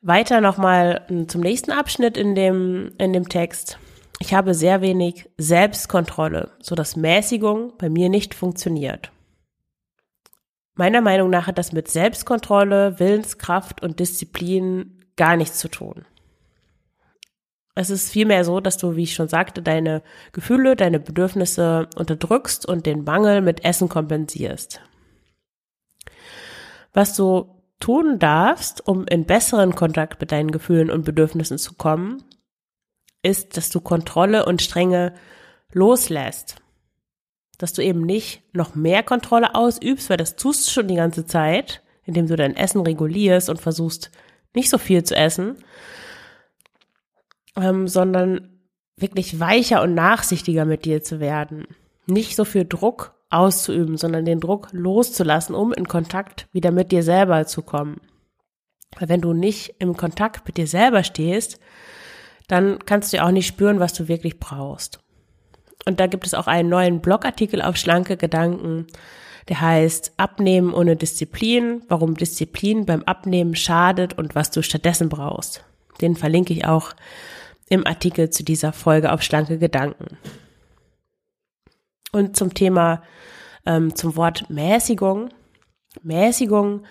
Weiter 0.00 0.40
nochmal 0.40 1.06
zum 1.26 1.40
nächsten 1.40 1.72
Abschnitt 1.72 2.16
in 2.16 2.34
dem, 2.34 2.92
in 2.98 3.12
dem 3.12 3.28
Text. 3.28 3.78
Ich 4.20 4.32
habe 4.32 4.54
sehr 4.54 4.80
wenig 4.80 5.28
Selbstkontrolle, 5.36 6.52
so 6.60 6.74
dass 6.74 6.96
Mäßigung 6.96 7.74
bei 7.78 7.88
mir 7.88 8.08
nicht 8.08 8.34
funktioniert. 8.34 9.10
Meiner 10.78 11.00
Meinung 11.00 11.28
nach 11.28 11.48
hat 11.48 11.58
das 11.58 11.72
mit 11.72 11.88
Selbstkontrolle, 11.88 13.00
Willenskraft 13.00 13.82
und 13.82 13.98
Disziplin 13.98 15.02
gar 15.16 15.36
nichts 15.36 15.58
zu 15.58 15.66
tun. 15.66 16.04
Es 17.74 17.90
ist 17.90 18.12
vielmehr 18.12 18.44
so, 18.44 18.60
dass 18.60 18.76
du, 18.76 18.94
wie 18.94 19.02
ich 19.02 19.14
schon 19.14 19.26
sagte, 19.26 19.60
deine 19.60 20.04
Gefühle, 20.30 20.76
deine 20.76 21.00
Bedürfnisse 21.00 21.88
unterdrückst 21.96 22.64
und 22.64 22.86
den 22.86 23.02
Mangel 23.02 23.40
mit 23.40 23.64
Essen 23.64 23.88
kompensierst. 23.88 24.80
Was 26.92 27.16
du 27.16 27.60
tun 27.80 28.20
darfst, 28.20 28.86
um 28.86 29.04
in 29.08 29.24
besseren 29.24 29.74
Kontakt 29.74 30.20
mit 30.20 30.30
deinen 30.30 30.52
Gefühlen 30.52 30.92
und 30.92 31.04
Bedürfnissen 31.04 31.58
zu 31.58 31.74
kommen, 31.74 32.22
ist, 33.24 33.56
dass 33.56 33.70
du 33.70 33.80
Kontrolle 33.80 34.46
und 34.46 34.62
Strenge 34.62 35.12
loslässt 35.72 36.62
dass 37.58 37.72
du 37.72 37.82
eben 37.82 38.02
nicht 38.02 38.42
noch 38.54 38.74
mehr 38.74 39.02
Kontrolle 39.02 39.54
ausübst, 39.54 40.08
weil 40.08 40.16
das 40.16 40.36
tust 40.36 40.66
du 40.66 40.70
schon 40.70 40.88
die 40.88 40.94
ganze 40.94 41.26
Zeit, 41.26 41.82
indem 42.04 42.26
du 42.26 42.36
dein 42.36 42.56
Essen 42.56 42.80
regulierst 42.80 43.50
und 43.50 43.60
versuchst, 43.60 44.10
nicht 44.54 44.70
so 44.70 44.78
viel 44.78 45.04
zu 45.04 45.14
essen, 45.14 45.56
ähm, 47.56 47.88
sondern 47.88 48.60
wirklich 48.96 49.38
weicher 49.38 49.82
und 49.82 49.94
nachsichtiger 49.94 50.64
mit 50.64 50.84
dir 50.84 51.02
zu 51.02 51.20
werden. 51.20 51.66
Nicht 52.06 52.36
so 52.36 52.44
viel 52.44 52.64
Druck 52.64 53.14
auszuüben, 53.30 53.96
sondern 53.96 54.24
den 54.24 54.40
Druck 54.40 54.68
loszulassen, 54.72 55.54
um 55.54 55.72
in 55.72 55.86
Kontakt 55.86 56.48
wieder 56.52 56.70
mit 56.70 56.92
dir 56.92 57.02
selber 57.02 57.46
zu 57.46 57.62
kommen. 57.62 58.00
Weil 58.98 59.08
wenn 59.08 59.20
du 59.20 59.32
nicht 59.32 59.74
im 59.78 59.96
Kontakt 59.96 60.46
mit 60.46 60.56
dir 60.56 60.66
selber 60.66 61.04
stehst, 61.04 61.60
dann 62.46 62.78
kannst 62.86 63.12
du 63.12 63.18
ja 63.18 63.26
auch 63.26 63.30
nicht 63.30 63.46
spüren, 63.46 63.80
was 63.80 63.92
du 63.92 64.08
wirklich 64.08 64.38
brauchst. 64.40 65.00
Und 65.84 66.00
da 66.00 66.06
gibt 66.06 66.26
es 66.26 66.34
auch 66.34 66.46
einen 66.46 66.68
neuen 66.68 67.00
Blogartikel 67.00 67.62
auf 67.62 67.76
schlanke 67.76 68.16
Gedanken, 68.16 68.86
der 69.48 69.60
heißt 69.60 70.12
Abnehmen 70.16 70.74
ohne 70.74 70.96
Disziplin, 70.96 71.82
warum 71.88 72.16
Disziplin 72.16 72.84
beim 72.84 73.02
Abnehmen 73.04 73.54
schadet 73.54 74.18
und 74.18 74.34
was 74.34 74.50
du 74.50 74.62
stattdessen 74.62 75.08
brauchst. 75.08 75.64
Den 76.00 76.16
verlinke 76.16 76.52
ich 76.52 76.66
auch 76.66 76.92
im 77.68 77.86
Artikel 77.86 78.30
zu 78.30 78.44
dieser 78.44 78.72
Folge 78.72 79.12
auf 79.12 79.22
schlanke 79.22 79.58
Gedanken. 79.58 80.18
Und 82.12 82.36
zum 82.36 82.54
Thema, 82.54 83.02
ähm, 83.66 83.94
zum 83.94 84.16
Wort 84.16 84.48
Mäßigung. 84.48 85.28
Mäßigung 86.02 86.84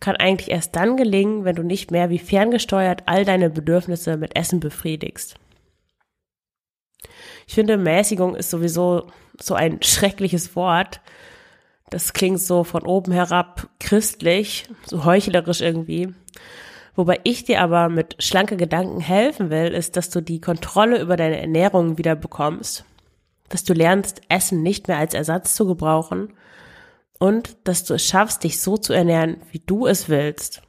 kann 0.00 0.16
eigentlich 0.16 0.50
erst 0.50 0.74
dann 0.76 0.96
gelingen, 0.96 1.44
wenn 1.44 1.56
du 1.56 1.62
nicht 1.62 1.90
mehr 1.90 2.10
wie 2.10 2.18
ferngesteuert 2.18 3.04
all 3.06 3.24
deine 3.24 3.50
Bedürfnisse 3.50 4.16
mit 4.16 4.36
Essen 4.36 4.60
befriedigst. 4.60 5.36
Ich 7.46 7.54
finde, 7.54 7.76
Mäßigung 7.76 8.34
ist 8.36 8.50
sowieso 8.50 9.06
so 9.40 9.54
ein 9.54 9.82
schreckliches 9.82 10.56
Wort. 10.56 11.00
Das 11.90 12.12
klingt 12.12 12.40
so 12.40 12.64
von 12.64 12.82
oben 12.86 13.12
herab 13.12 13.68
christlich, 13.78 14.66
so 14.86 15.04
heuchlerisch 15.04 15.60
irgendwie. 15.60 16.14
Wobei 16.96 17.20
ich 17.24 17.44
dir 17.44 17.60
aber 17.60 17.88
mit 17.88 18.16
schlanke 18.22 18.56
Gedanken 18.56 19.00
helfen 19.00 19.50
will, 19.50 19.66
ist, 19.66 19.96
dass 19.96 20.10
du 20.10 20.20
die 20.20 20.40
Kontrolle 20.40 21.00
über 21.00 21.16
deine 21.16 21.40
Ernährung 21.40 21.98
wieder 21.98 22.14
bekommst. 22.14 22.84
Dass 23.48 23.64
du 23.64 23.74
lernst, 23.74 24.22
Essen 24.28 24.62
nicht 24.62 24.88
mehr 24.88 24.98
als 24.98 25.14
Ersatz 25.14 25.54
zu 25.54 25.66
gebrauchen 25.66 26.32
und 27.18 27.56
dass 27.64 27.84
du 27.84 27.94
es 27.94 28.06
schaffst, 28.06 28.44
dich 28.44 28.60
so 28.60 28.76
zu 28.76 28.92
ernähren, 28.92 29.38
wie 29.50 29.60
du 29.60 29.86
es 29.86 30.08
willst. 30.08 30.62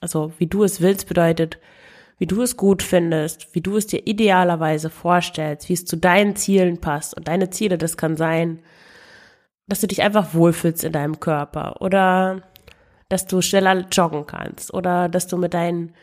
Also, 0.00 0.32
wie 0.38 0.46
du 0.46 0.64
es 0.64 0.80
willst 0.80 1.08
bedeutet, 1.08 1.58
wie 2.18 2.26
du 2.26 2.42
es 2.42 2.56
gut 2.56 2.82
findest, 2.82 3.54
wie 3.54 3.60
du 3.60 3.76
es 3.76 3.86
dir 3.86 4.06
idealerweise 4.06 4.90
vorstellst, 4.90 5.68
wie 5.68 5.74
es 5.74 5.84
zu 5.84 5.96
deinen 5.96 6.36
Zielen 6.36 6.80
passt. 6.80 7.16
Und 7.16 7.28
deine 7.28 7.50
Ziele, 7.50 7.76
das 7.76 7.96
kann 7.96 8.16
sein, 8.16 8.60
dass 9.66 9.80
du 9.80 9.86
dich 9.86 10.02
einfach 10.02 10.32
wohlfühlst 10.32 10.84
in 10.84 10.92
deinem 10.92 11.20
Körper 11.20 11.80
oder 11.80 12.42
dass 13.08 13.26
du 13.26 13.42
schneller 13.42 13.86
joggen 13.92 14.26
kannst 14.26 14.72
oder 14.72 15.08
dass 15.08 15.26
du 15.26 15.36
mit 15.36 15.54
deinen, 15.54 15.94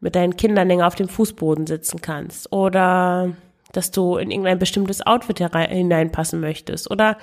mit 0.00 0.14
deinen 0.14 0.36
Kindern 0.36 0.68
länger 0.68 0.86
auf 0.86 0.94
dem 0.94 1.08
Fußboden 1.08 1.66
sitzen 1.66 2.00
kannst 2.00 2.52
oder 2.52 3.32
dass 3.72 3.90
du 3.90 4.16
in 4.16 4.30
irgendein 4.30 4.58
bestimmtes 4.58 5.06
Outfit 5.06 5.38
hineinpassen 5.38 6.40
möchtest 6.40 6.90
oder 6.90 7.16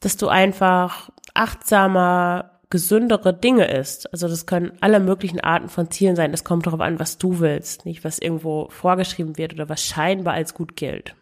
dass 0.00 0.16
du 0.16 0.28
einfach 0.28 1.10
achtsamer 1.34 2.55
gesündere 2.70 3.32
Dinge 3.32 3.66
isst. 3.66 4.12
Also 4.12 4.28
das 4.28 4.46
können 4.46 4.72
alle 4.80 5.00
möglichen 5.00 5.40
Arten 5.40 5.68
von 5.68 5.90
Zielen 5.90 6.16
sein. 6.16 6.32
Es 6.32 6.44
kommt 6.44 6.66
darauf 6.66 6.80
an, 6.80 6.98
was 6.98 7.18
du 7.18 7.40
willst, 7.40 7.86
nicht 7.86 8.04
was 8.04 8.18
irgendwo 8.18 8.68
vorgeschrieben 8.70 9.36
wird 9.38 9.54
oder 9.54 9.68
was 9.68 9.84
scheinbar 9.84 10.34
als 10.34 10.54
gut 10.54 10.76
gilt. 10.76 11.14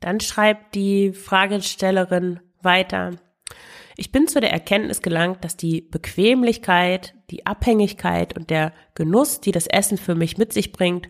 Dann 0.00 0.20
schreibt 0.20 0.74
die 0.74 1.12
Fragestellerin 1.12 2.40
weiter. 2.60 3.12
Ich 3.96 4.12
bin 4.12 4.26
zu 4.26 4.40
der 4.40 4.52
Erkenntnis 4.52 5.02
gelangt, 5.02 5.44
dass 5.44 5.56
die 5.56 5.80
Bequemlichkeit, 5.80 7.14
die 7.30 7.46
Abhängigkeit 7.46 8.36
und 8.36 8.50
der 8.50 8.72
Genuss, 8.94 9.40
die 9.40 9.52
das 9.52 9.66
Essen 9.66 9.98
für 9.98 10.14
mich 10.14 10.36
mit 10.36 10.52
sich 10.52 10.72
bringt, 10.72 11.08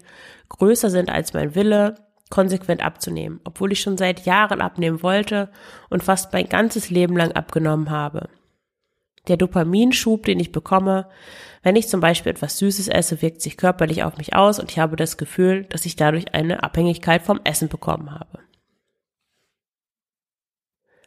größer 0.50 0.90
sind 0.90 1.10
als 1.10 1.32
mein 1.32 1.54
Wille, 1.54 1.96
konsequent 2.30 2.84
abzunehmen, 2.84 3.40
obwohl 3.44 3.72
ich 3.72 3.80
schon 3.80 3.96
seit 3.96 4.26
Jahren 4.26 4.60
abnehmen 4.60 5.02
wollte 5.02 5.50
und 5.88 6.02
fast 6.02 6.32
mein 6.32 6.48
ganzes 6.48 6.90
Leben 6.90 7.16
lang 7.16 7.32
abgenommen 7.32 7.90
habe. 7.90 8.28
Der 9.28 9.36
Dopaminschub, 9.36 10.24
den 10.24 10.38
ich 10.38 10.52
bekomme, 10.52 11.08
wenn 11.62 11.76
ich 11.76 11.88
zum 11.88 12.00
Beispiel 12.00 12.30
etwas 12.30 12.58
Süßes 12.58 12.88
esse, 12.88 13.22
wirkt 13.22 13.40
sich 13.40 13.56
körperlich 13.56 14.02
auf 14.02 14.18
mich 14.18 14.36
aus 14.36 14.58
und 14.58 14.70
ich 14.70 14.78
habe 14.78 14.96
das 14.96 15.16
Gefühl, 15.16 15.64
dass 15.64 15.86
ich 15.86 15.96
dadurch 15.96 16.34
eine 16.34 16.62
Abhängigkeit 16.62 17.22
vom 17.22 17.40
Essen 17.44 17.68
bekommen 17.68 18.10
habe. 18.10 18.40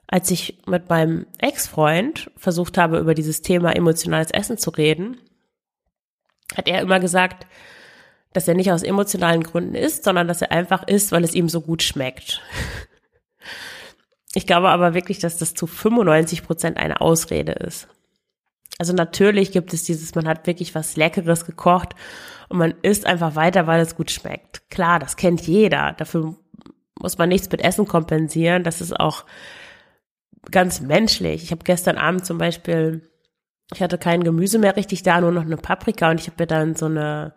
Als 0.07 0.31
ich 0.31 0.57
mit 0.65 0.89
meinem 0.89 1.27
Ex-Freund 1.37 2.31
versucht 2.37 2.77
habe, 2.77 2.97
über 2.97 3.13
dieses 3.13 3.41
Thema 3.41 3.75
emotionales 3.75 4.31
Essen 4.31 4.57
zu 4.57 4.71
reden, 4.71 5.17
hat 6.55 6.67
er 6.67 6.81
immer 6.81 6.99
gesagt, 6.99 7.45
dass 8.33 8.47
er 8.47 8.55
nicht 8.55 8.71
aus 8.71 8.83
emotionalen 8.83 9.43
Gründen 9.43 9.75
isst, 9.75 10.05
sondern 10.05 10.27
dass 10.27 10.41
er 10.41 10.51
einfach 10.51 10.87
isst, 10.87 11.11
weil 11.11 11.23
es 11.23 11.35
ihm 11.35 11.49
so 11.49 11.61
gut 11.61 11.83
schmeckt. 11.83 12.41
Ich 14.33 14.47
glaube 14.47 14.69
aber 14.69 14.93
wirklich, 14.93 15.19
dass 15.19 15.37
das 15.37 15.53
zu 15.53 15.67
95 15.67 16.43
Prozent 16.43 16.77
eine 16.77 17.01
Ausrede 17.01 17.53
ist. 17.53 17.87
Also 18.77 18.93
natürlich 18.93 19.51
gibt 19.51 19.73
es 19.73 19.83
dieses, 19.83 20.13
man 20.15 20.27
hat 20.27 20.45
wirklich 20.45 20.75
was 20.75 20.95
Leckeres 20.97 21.45
gekocht 21.45 21.95
und 22.49 22.59
man 22.59 22.75
isst 22.81 23.05
einfach 23.05 23.35
weiter, 23.35 23.67
weil 23.67 23.81
es 23.81 23.95
gut 23.95 24.11
schmeckt. 24.11 24.69
Klar, 24.69 24.99
das 24.99 25.15
kennt 25.15 25.41
jeder. 25.47 25.93
Dafür 25.93 26.35
muss 26.99 27.17
man 27.17 27.29
nichts 27.29 27.51
mit 27.51 27.61
Essen 27.61 27.87
kompensieren. 27.87 28.63
Das 28.63 28.81
ist 28.81 28.97
auch 28.99 29.25
ganz 30.51 30.79
menschlich. 30.81 31.43
Ich 31.43 31.51
habe 31.51 31.63
gestern 31.63 31.97
Abend 31.97 32.25
zum 32.25 32.37
Beispiel, 32.37 33.09
ich 33.73 33.81
hatte 33.81 33.97
kein 33.97 34.23
Gemüse 34.23 34.59
mehr 34.59 34.75
richtig 34.75 35.03
da, 35.03 35.19
nur 35.21 35.31
noch 35.31 35.43
eine 35.43 35.57
Paprika 35.57 36.09
und 36.11 36.19
ich 36.19 36.27
habe 36.27 36.43
mir 36.43 36.47
dann 36.47 36.75
so 36.75 36.85
eine 36.85 37.33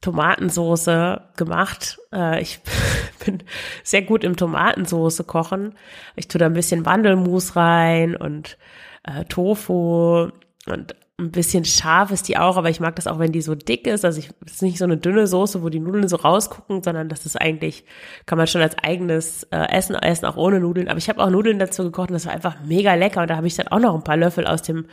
Tomatensoße 0.00 1.20
gemacht. 1.36 1.98
Äh, 2.12 2.40
ich 2.40 2.60
bin 3.24 3.42
sehr 3.82 4.02
gut 4.02 4.22
im 4.22 4.36
Tomatensoße 4.36 5.24
kochen. 5.24 5.74
Ich 6.14 6.28
tue 6.28 6.38
da 6.38 6.46
ein 6.46 6.54
bisschen 6.54 6.86
Wandelmus 6.86 7.56
rein 7.56 8.14
und 8.14 8.58
äh, 9.02 9.24
Tofu 9.24 10.30
und 10.70 10.94
ein 11.20 11.32
bisschen 11.32 11.64
scharf 11.64 12.12
ist 12.12 12.28
die 12.28 12.38
auch, 12.38 12.56
aber 12.56 12.70
ich 12.70 12.78
mag 12.78 12.94
das 12.94 13.08
auch, 13.08 13.18
wenn 13.18 13.32
die 13.32 13.42
so 13.42 13.56
dick 13.56 13.88
ist. 13.88 14.04
Also 14.04 14.20
ich, 14.20 14.30
es 14.46 14.52
ist 14.52 14.62
nicht 14.62 14.78
so 14.78 14.84
eine 14.84 14.96
dünne 14.96 15.26
Soße, 15.26 15.62
wo 15.62 15.68
die 15.68 15.80
Nudeln 15.80 16.06
so 16.06 16.16
rausgucken, 16.16 16.82
sondern 16.82 17.08
das 17.08 17.26
ist 17.26 17.34
eigentlich, 17.34 17.84
kann 18.24 18.38
man 18.38 18.46
schon 18.46 18.62
als 18.62 18.78
eigenes 18.78 19.42
äh, 19.50 19.68
Essen 19.72 19.96
essen, 19.96 20.26
auch 20.26 20.36
ohne 20.36 20.60
Nudeln. 20.60 20.88
Aber 20.88 20.98
ich 20.98 21.08
habe 21.08 21.20
auch 21.20 21.28
Nudeln 21.28 21.58
dazu 21.58 21.82
gekocht 21.82 22.10
und 22.10 22.14
das 22.14 22.26
war 22.26 22.34
einfach 22.34 22.56
mega 22.64 22.94
lecker. 22.94 23.22
Und 23.22 23.30
da 23.30 23.36
habe 23.36 23.48
ich 23.48 23.56
dann 23.56 23.66
auch 23.66 23.80
noch 23.80 23.96
ein 23.96 24.04
paar 24.04 24.16
Löffel 24.16 24.46
aus 24.46 24.62
dem 24.62 24.86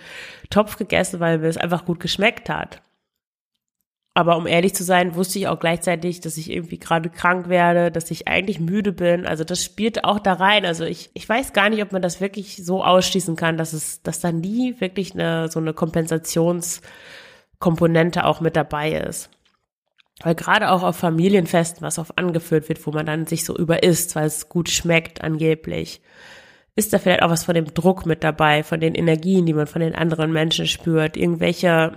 Topf 0.50 0.78
gegessen, 0.78 1.20
weil 1.20 1.38
mir 1.38 1.48
es 1.48 1.58
einfach 1.58 1.86
gut 1.86 2.00
geschmeckt 2.00 2.50
hat. 2.50 2.82
Aber 4.18 4.38
um 4.38 4.48
ehrlich 4.48 4.74
zu 4.74 4.86
sein, 4.86 5.16
wusste 5.16 5.40
ich 5.40 5.50
auch 5.50 5.60
gleichzeitig, 5.60 6.22
dass 6.22 6.38
ich 6.38 6.50
irgendwie 6.50 6.80
gerade 6.80 7.10
krank 7.10 7.50
werde, 7.50 7.92
dass 7.92 8.10
ich 8.10 8.30
eigentlich 8.30 8.62
müde 8.62 8.94
bin. 8.94 9.26
Also 9.26 9.44
das 9.44 9.62
spielt 9.62 10.06
auch 10.06 10.20
da 10.20 10.32
rein. 10.34 10.66
Also 10.66 10.86
ich, 10.86 11.10
ich 11.14 11.28
weiß 11.28 11.52
gar 11.52 11.70
nicht, 11.70 11.84
ob 11.84 11.92
man 11.92 12.02
das 12.02 12.22
wirklich 12.22 12.66
so 12.66 12.82
ausschließen 12.82 13.36
kann, 13.36 13.58
dass 13.58 13.74
es, 13.74 14.02
dass 14.04 14.22
da 14.22 14.32
nie 14.32 14.80
wirklich 14.80 15.16
eine, 15.16 15.50
so 15.50 15.60
eine 15.60 15.74
Kompensationskomponente 15.74 18.26
auch 18.26 18.40
mit 18.40 18.56
dabei 18.56 18.94
ist. 18.94 19.30
Weil 20.24 20.36
gerade 20.36 20.72
auch 20.72 20.84
auf 20.84 20.96
Familienfesten, 20.96 21.82
was 21.82 22.00
oft 22.00 22.18
angeführt 22.18 22.70
wird, 22.70 22.88
wo 22.88 22.92
man 22.92 23.06
dann 23.06 23.26
sich 23.26 23.44
so 23.44 23.54
überisst, 23.54 24.16
weil 24.16 24.28
es 24.28 24.48
gut 24.48 24.70
schmeckt 24.70 25.26
angeblich, 25.26 26.00
ist 26.78 26.94
da 26.94 27.00
vielleicht 27.00 27.22
auch 27.22 27.32
was 27.32 27.44
von 27.44 27.56
dem 27.56 27.74
Druck 27.74 28.06
mit 28.06 28.24
dabei, 28.24 28.64
von 28.64 28.80
den 28.80 28.96
Energien, 28.96 29.46
die 29.46 29.54
man 29.54 29.68
von 29.68 29.82
den 29.82 29.94
anderen 29.94 30.32
Menschen 30.32 30.68
spürt, 30.68 31.18
irgendwelche 31.18 31.92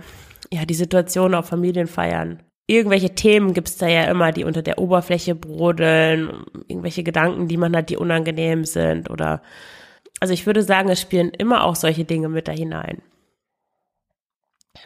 ja, 0.51 0.65
die 0.65 0.73
Situation 0.73 1.33
auf 1.35 1.47
Familienfeiern. 1.47 2.43
Irgendwelche 2.67 3.15
Themen 3.15 3.53
gibt's 3.53 3.77
da 3.77 3.87
ja 3.87 4.03
immer, 4.03 4.31
die 4.31 4.43
unter 4.43 4.61
der 4.61 4.77
Oberfläche 4.77 5.33
brodeln, 5.35 6.45
irgendwelche 6.67 7.03
Gedanken, 7.03 7.47
die 7.47 7.57
man 7.57 7.75
hat, 7.75 7.89
die 7.89 7.97
unangenehm 7.97 8.65
sind 8.65 9.09
oder 9.09 9.41
also 10.19 10.33
ich 10.33 10.45
würde 10.45 10.63
sagen, 10.63 10.89
es 10.89 11.01
spielen 11.01 11.29
immer 11.29 11.63
auch 11.63 11.75
solche 11.75 12.05
Dinge 12.05 12.29
mit 12.29 12.47
da 12.47 12.51
hinein. 12.51 13.01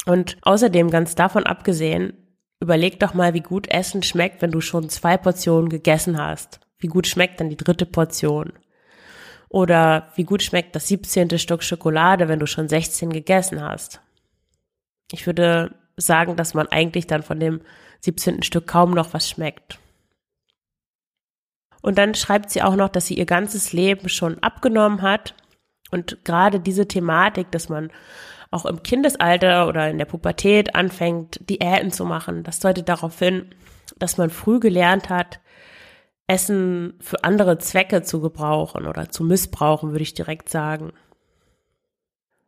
Und 0.05 0.38
außerdem, 0.41 0.89
ganz 0.89 1.15
davon 1.15 1.46
abgesehen, 1.46 2.13
überleg 2.60 3.00
doch 3.00 3.13
mal, 3.13 3.34
wie 3.34 3.41
gut 3.41 3.67
Essen 3.67 4.03
schmeckt, 4.03 4.41
wenn 4.41 4.51
du 4.51 4.62
schon 4.62 4.89
zwei 4.89 5.17
Portionen 5.17 5.70
gegessen 5.70 6.17
hast. 6.17 6.60
Wie 6.77 6.88
gut 6.88 7.08
schmeckt 7.08 7.39
dann 7.39 7.50
die 7.50 7.58
dritte 7.58 7.86
Portion? 7.86 8.53
Oder 9.50 10.12
wie 10.15 10.24
gut 10.24 10.41
schmeckt 10.41 10.75
das 10.75 10.88
17. 10.88 11.38
Stück 11.38 11.63
Schokolade, 11.63 12.27
wenn 12.27 12.39
du 12.39 12.48
schon 12.48 12.67
16 12.67 13.12
gegessen 13.12 13.62
hast? 13.62 14.01
Ich 15.13 15.27
würde 15.27 15.75
sagen, 15.96 16.36
dass 16.36 16.55
man 16.55 16.67
eigentlich 16.67 17.05
dann 17.05 17.22
von 17.22 17.39
dem 17.39 17.62
17. 18.01 18.41
Stück 18.41 18.65
kaum 18.65 18.91
noch 18.91 19.13
was 19.13 19.29
schmeckt. 19.29 19.77
Und 21.84 22.00
dann 22.00 22.15
schreibt 22.15 22.50
sie 22.50 22.63
auch 22.63 22.75
noch, 22.75 22.89
dass 22.89 23.05
sie 23.05 23.13
ihr 23.13 23.27
ganzes 23.27 23.74
Leben 23.74 24.10
schon 24.10 24.39
abgenommen 24.39 25.03
hat. 25.03 25.36
Und 25.91 26.25
gerade 26.25 26.60
diese 26.60 26.88
Thematik, 26.88 27.51
dass 27.51 27.70
man 27.70 27.91
auch 28.50 28.65
im 28.65 28.82
Kindesalter 28.82 29.67
oder 29.67 29.88
in 29.88 30.00
der 30.00 30.05
Pubertät 30.05 30.74
anfängt, 30.74 31.48
Diäten 31.48 31.91
zu 31.91 32.05
machen, 32.05 32.43
das 32.43 32.60
deutet 32.60 32.89
darauf 32.89 33.20
hin, 33.20 33.53
dass 34.00 34.17
man 34.17 34.32
früh 34.32 34.60
gelernt 34.60 35.10
hat, 35.10 35.41
Essen 36.25 36.96
für 37.01 37.24
andere 37.24 37.60
Zwecke 37.60 38.01
zu 38.01 38.20
gebrauchen 38.20 38.88
oder 38.88 39.10
zu 39.10 39.24
missbrauchen, 39.24 39.91
würde 39.91 40.03
ich 40.03 40.15
direkt 40.15 40.50
sagen. 40.50 40.91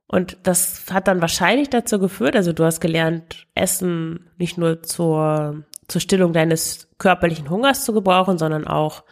Und 0.07 0.37
das 0.43 0.85
hat 0.91 1.07
dann 1.07 1.21
wahrscheinlich 1.21 1.69
dazu 1.69 1.99
geführt, 1.99 2.35
also 2.35 2.53
du 2.53 2.63
hast 2.63 2.79
gelernt, 2.79 3.47
Essen 3.55 4.29
nicht 4.37 4.57
nur 4.57 4.83
zur, 4.83 5.63
zur 5.87 6.01
Stillung 6.01 6.31
deines 6.31 6.87
körperlichen 6.97 7.49
Hungers 7.49 7.85
zu 7.85 7.93
gebrauchen, 7.93 8.37
sondern 8.37 8.67
auch, 8.67 9.03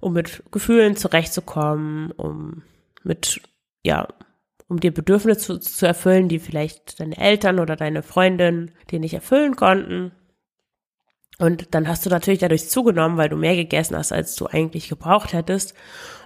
um 0.00 0.12
mit 0.12 0.44
Gefühlen 0.52 0.96
zurechtzukommen, 0.96 2.12
um 2.12 2.62
mit, 3.02 3.40
ja, 3.84 4.06
um 4.68 4.78
dir 4.78 4.92
Bedürfnisse 4.92 5.40
zu, 5.40 5.58
zu 5.58 5.86
erfüllen, 5.86 6.28
die 6.28 6.38
vielleicht 6.38 7.00
deine 7.00 7.16
Eltern 7.16 7.58
oder 7.58 7.74
deine 7.74 8.02
Freundin 8.02 8.70
dir 8.90 9.00
nicht 9.00 9.14
erfüllen 9.14 9.56
konnten. 9.56 10.12
Und 11.38 11.74
dann 11.74 11.86
hast 11.86 12.04
du 12.04 12.10
natürlich 12.10 12.40
dadurch 12.40 12.68
zugenommen, 12.68 13.16
weil 13.16 13.28
du 13.28 13.36
mehr 13.36 13.54
gegessen 13.54 13.96
hast, 13.96 14.12
als 14.12 14.34
du 14.34 14.46
eigentlich 14.46 14.88
gebraucht 14.88 15.32
hättest. 15.32 15.74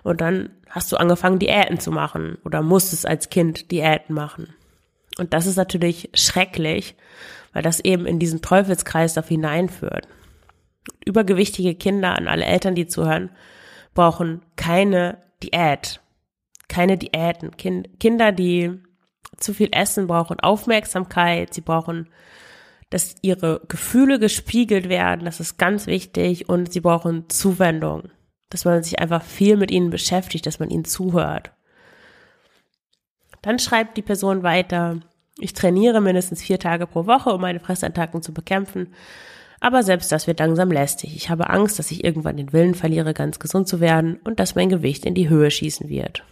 Und 0.02 0.22
dann 0.22 0.50
hast 0.70 0.90
du 0.90 0.96
angefangen, 0.96 1.38
Diäten 1.38 1.78
zu 1.78 1.92
machen 1.92 2.38
oder 2.44 2.62
musstest 2.62 3.06
als 3.06 3.28
Kind 3.28 3.70
Diäten 3.70 4.14
machen. 4.14 4.54
Und 5.18 5.34
das 5.34 5.46
ist 5.46 5.56
natürlich 5.56 6.08
schrecklich, 6.14 6.96
weil 7.52 7.62
das 7.62 7.80
eben 7.80 8.06
in 8.06 8.18
diesen 8.18 8.40
Teufelskreislauf 8.40 9.28
hineinführt. 9.28 10.08
Übergewichtige 11.04 11.74
Kinder 11.74 12.16
an 12.16 12.26
alle 12.26 12.46
Eltern, 12.46 12.74
die 12.74 12.86
zuhören, 12.86 13.30
brauchen 13.94 14.42
keine 14.56 15.18
Diät. 15.42 16.00
Keine 16.68 16.96
Diäten. 16.96 17.56
Kind, 17.58 18.00
Kinder, 18.00 18.32
die 18.32 18.80
zu 19.36 19.52
viel 19.52 19.68
essen, 19.72 20.06
brauchen 20.06 20.40
Aufmerksamkeit, 20.40 21.52
sie 21.52 21.60
brauchen, 21.60 22.08
dass 22.92 23.14
ihre 23.22 23.62
Gefühle 23.68 24.18
gespiegelt 24.18 24.88
werden, 24.88 25.24
das 25.24 25.40
ist 25.40 25.56
ganz 25.56 25.86
wichtig, 25.86 26.48
und 26.48 26.72
sie 26.72 26.80
brauchen 26.80 27.28
Zuwendung, 27.30 28.10
dass 28.50 28.66
man 28.66 28.82
sich 28.82 28.98
einfach 28.98 29.22
viel 29.22 29.56
mit 29.56 29.70
ihnen 29.70 29.88
beschäftigt, 29.88 30.44
dass 30.46 30.58
man 30.58 30.68
ihnen 30.68 30.84
zuhört. 30.84 31.52
Dann 33.40 33.58
schreibt 33.58 33.96
die 33.96 34.02
Person 34.02 34.42
weiter, 34.42 35.00
ich 35.38 35.54
trainiere 35.54 36.02
mindestens 36.02 36.42
vier 36.42 36.58
Tage 36.58 36.86
pro 36.86 37.06
Woche, 37.06 37.30
um 37.30 37.40
meine 37.40 37.60
Fressattacken 37.60 38.22
zu 38.22 38.34
bekämpfen. 38.34 38.94
Aber 39.58 39.82
selbst 39.82 40.12
das 40.12 40.26
wird 40.26 40.40
langsam 40.40 40.70
lästig. 40.70 41.16
Ich 41.16 41.30
habe 41.30 41.48
Angst, 41.48 41.78
dass 41.78 41.90
ich 41.90 42.04
irgendwann 42.04 42.36
den 42.36 42.52
Willen 42.52 42.74
verliere, 42.74 43.14
ganz 43.14 43.38
gesund 43.38 43.68
zu 43.68 43.80
werden 43.80 44.20
und 44.24 44.38
dass 44.38 44.54
mein 44.54 44.68
Gewicht 44.68 45.06
in 45.06 45.14
die 45.14 45.28
Höhe 45.30 45.50
schießen 45.50 45.88
wird. 45.88 46.24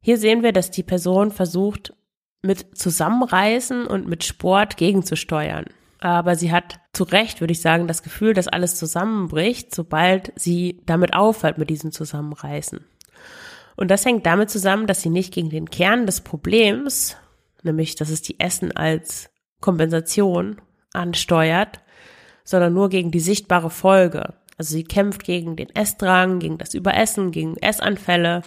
Hier 0.00 0.16
sehen 0.16 0.42
wir, 0.42 0.52
dass 0.52 0.70
die 0.70 0.82
Person 0.82 1.30
versucht, 1.30 1.92
mit 2.42 2.76
Zusammenreißen 2.76 3.86
und 3.86 4.08
mit 4.08 4.24
Sport 4.24 4.76
gegenzusteuern. 4.76 5.66
Aber 6.00 6.34
sie 6.34 6.50
hat 6.50 6.80
zu 6.92 7.04
Recht, 7.04 7.40
würde 7.40 7.52
ich 7.52 7.60
sagen, 7.60 7.86
das 7.86 8.02
Gefühl, 8.02 8.34
dass 8.34 8.48
alles 8.48 8.74
zusammenbricht, 8.74 9.72
sobald 9.72 10.32
sie 10.34 10.82
damit 10.84 11.14
aufhört 11.14 11.58
mit 11.58 11.70
diesem 11.70 11.92
Zusammenreißen. 11.92 12.84
Und 13.76 13.90
das 13.90 14.04
hängt 14.04 14.26
damit 14.26 14.50
zusammen, 14.50 14.86
dass 14.86 15.00
sie 15.00 15.10
nicht 15.10 15.32
gegen 15.32 15.48
den 15.48 15.70
Kern 15.70 16.06
des 16.06 16.20
Problems, 16.20 17.16
nämlich 17.62 17.94
dass 17.94 18.10
es 18.10 18.20
die 18.20 18.40
Essen 18.40 18.72
als 18.76 19.30
Kompensation 19.60 20.60
ansteuert, 20.92 21.80
sondern 22.44 22.74
nur 22.74 22.88
gegen 22.88 23.12
die 23.12 23.20
sichtbare 23.20 23.70
Folge. 23.70 24.34
Also 24.58 24.74
sie 24.74 24.84
kämpft 24.84 25.24
gegen 25.24 25.56
den 25.56 25.74
Essdrang, 25.74 26.38
gegen 26.38 26.58
das 26.58 26.74
Überessen, 26.74 27.30
gegen 27.30 27.56
Essanfälle. 27.56 28.42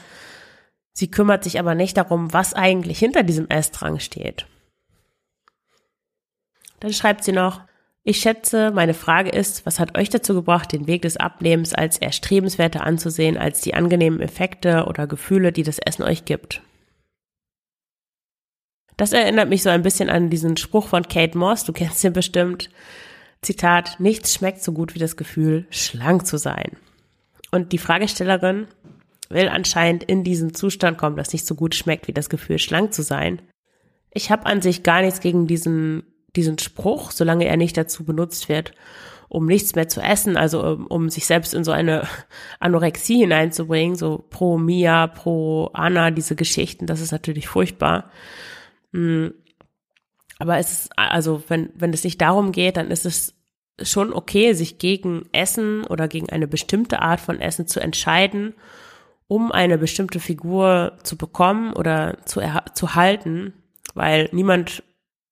Sie 0.97 1.11
kümmert 1.11 1.43
sich 1.43 1.59
aber 1.59 1.75
nicht 1.75 1.97
darum, 1.97 2.31
was 2.31 2.53
eigentlich 2.53 2.99
hinter 2.99 3.23
diesem 3.23 3.49
Essdrang 3.49 3.99
steht. 3.99 4.47
Dann 6.79 6.93
schreibt 6.93 7.25
sie 7.25 7.33
noch, 7.33 7.61
ich 8.03 8.19
schätze, 8.19 8.71
meine 8.71 8.93
Frage 8.93 9.29
ist, 9.29 9.65
was 9.65 9.79
hat 9.79 9.97
euch 9.97 10.09
dazu 10.09 10.33
gebracht, 10.33 10.71
den 10.71 10.87
Weg 10.87 11.01
des 11.01 11.17
Abnehmens 11.17 11.73
als 11.73 11.97
erstrebenswerter 11.97 12.85
anzusehen 12.85 13.37
als 13.37 13.59
die 13.61 13.73
angenehmen 13.73 14.21
Effekte 14.21 14.85
oder 14.85 15.05
Gefühle, 15.05 15.51
die 15.51 15.63
das 15.63 15.79
Essen 15.79 16.03
euch 16.03 16.23
gibt? 16.23 16.61
Das 18.95 19.11
erinnert 19.11 19.49
mich 19.49 19.63
so 19.63 19.69
ein 19.69 19.81
bisschen 19.81 20.09
an 20.09 20.29
diesen 20.29 20.55
Spruch 20.55 20.87
von 20.87 21.07
Kate 21.07 21.37
Moss, 21.37 21.65
du 21.65 21.73
kennst 21.73 22.03
ihn 22.05 22.13
bestimmt. 22.13 22.69
Zitat, 23.41 23.99
nichts 23.99 24.33
schmeckt 24.33 24.63
so 24.63 24.71
gut 24.71 24.95
wie 24.95 24.99
das 24.99 25.17
Gefühl, 25.17 25.67
schlank 25.71 26.25
zu 26.25 26.37
sein. 26.37 26.77
Und 27.51 27.73
die 27.73 27.77
Fragestellerin 27.79 28.67
will 29.29 29.47
anscheinend 29.47 30.03
in 30.03 30.23
diesen 30.23 30.53
Zustand 30.53 30.97
kommen, 30.97 31.15
dass 31.15 31.33
nicht 31.33 31.45
so 31.45 31.55
gut 31.55 31.75
schmeckt 31.75 32.07
wie 32.07 32.13
das 32.13 32.29
Gefühl, 32.29 32.59
schlank 32.59 32.93
zu 32.93 33.01
sein. 33.01 33.41
Ich 34.11 34.31
habe 34.31 34.45
an 34.45 34.61
sich 34.61 34.83
gar 34.83 35.01
nichts 35.01 35.19
gegen 35.19 35.47
diesen 35.47 36.03
diesen 36.35 36.57
Spruch, 36.59 37.11
solange 37.11 37.45
er 37.45 37.57
nicht 37.57 37.77
dazu 37.77 38.03
benutzt 38.03 38.49
wird, 38.49 38.73
um 39.27 39.45
nichts 39.45 39.75
mehr 39.75 39.87
zu 39.87 40.01
essen, 40.01 40.37
also 40.37 40.63
um, 40.63 40.87
um 40.87 41.09
sich 41.09 41.25
selbst 41.25 41.53
in 41.53 41.63
so 41.63 41.71
eine 41.71 42.07
Anorexie 42.59 43.19
hineinzubringen, 43.19 43.95
so 43.95 44.23
pro 44.29 44.57
Mia, 44.57 45.07
pro 45.07 45.69
Anna, 45.73 46.11
diese 46.11 46.35
Geschichten, 46.35 46.85
das 46.85 47.01
ist 47.01 47.11
natürlich 47.11 47.47
furchtbar. 47.47 48.11
Hm. 48.93 49.33
Aber 50.37 50.57
es 50.57 50.71
ist, 50.71 50.89
also 50.97 51.43
wenn, 51.47 51.69
wenn 51.75 51.93
es 51.93 52.03
nicht 52.03 52.19
darum 52.19 52.51
geht, 52.51 52.75
dann 52.75 52.91
ist 52.91 53.05
es 53.05 53.33
schon 53.81 54.13
okay, 54.13 54.53
sich 54.53 54.77
gegen 54.77 55.27
Essen 55.31 55.85
oder 55.85 56.07
gegen 56.09 56.29
eine 56.29 56.47
bestimmte 56.47 57.01
Art 57.01 57.21
von 57.21 57.39
Essen 57.39 57.67
zu 57.67 57.79
entscheiden, 57.79 58.53
um 59.27 59.51
eine 59.51 59.77
bestimmte 59.77 60.19
Figur 60.19 60.97
zu 61.03 61.17
bekommen 61.17 61.73
oder 61.73 62.17
zu, 62.25 62.41
zu 62.73 62.95
halten, 62.95 63.53
weil 63.93 64.29
niemand 64.31 64.83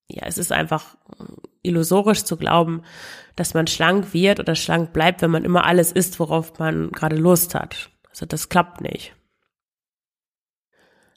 ja, 0.07 0.23
es 0.25 0.38
ist 0.38 0.51
einfach 0.51 0.95
illusorisch 1.62 2.23
zu 2.23 2.38
glauben, 2.38 2.83
dass 3.35 3.53
man 3.53 3.67
schlank 3.67 4.13
wird 4.13 4.39
oder 4.39 4.56
schlank 4.56 4.93
bleibt, 4.93 5.21
wenn 5.21 5.32
man 5.32 5.45
immer 5.45 5.65
alles 5.65 5.91
isst, 5.91 6.19
worauf 6.19 6.60
man 6.60 6.91
gerade 6.91 7.15
Lust 7.15 7.56
hat. 7.56 7.89
Also 8.10 8.25
das 8.25 8.49
klappt 8.49 8.82
nicht. 8.82 9.15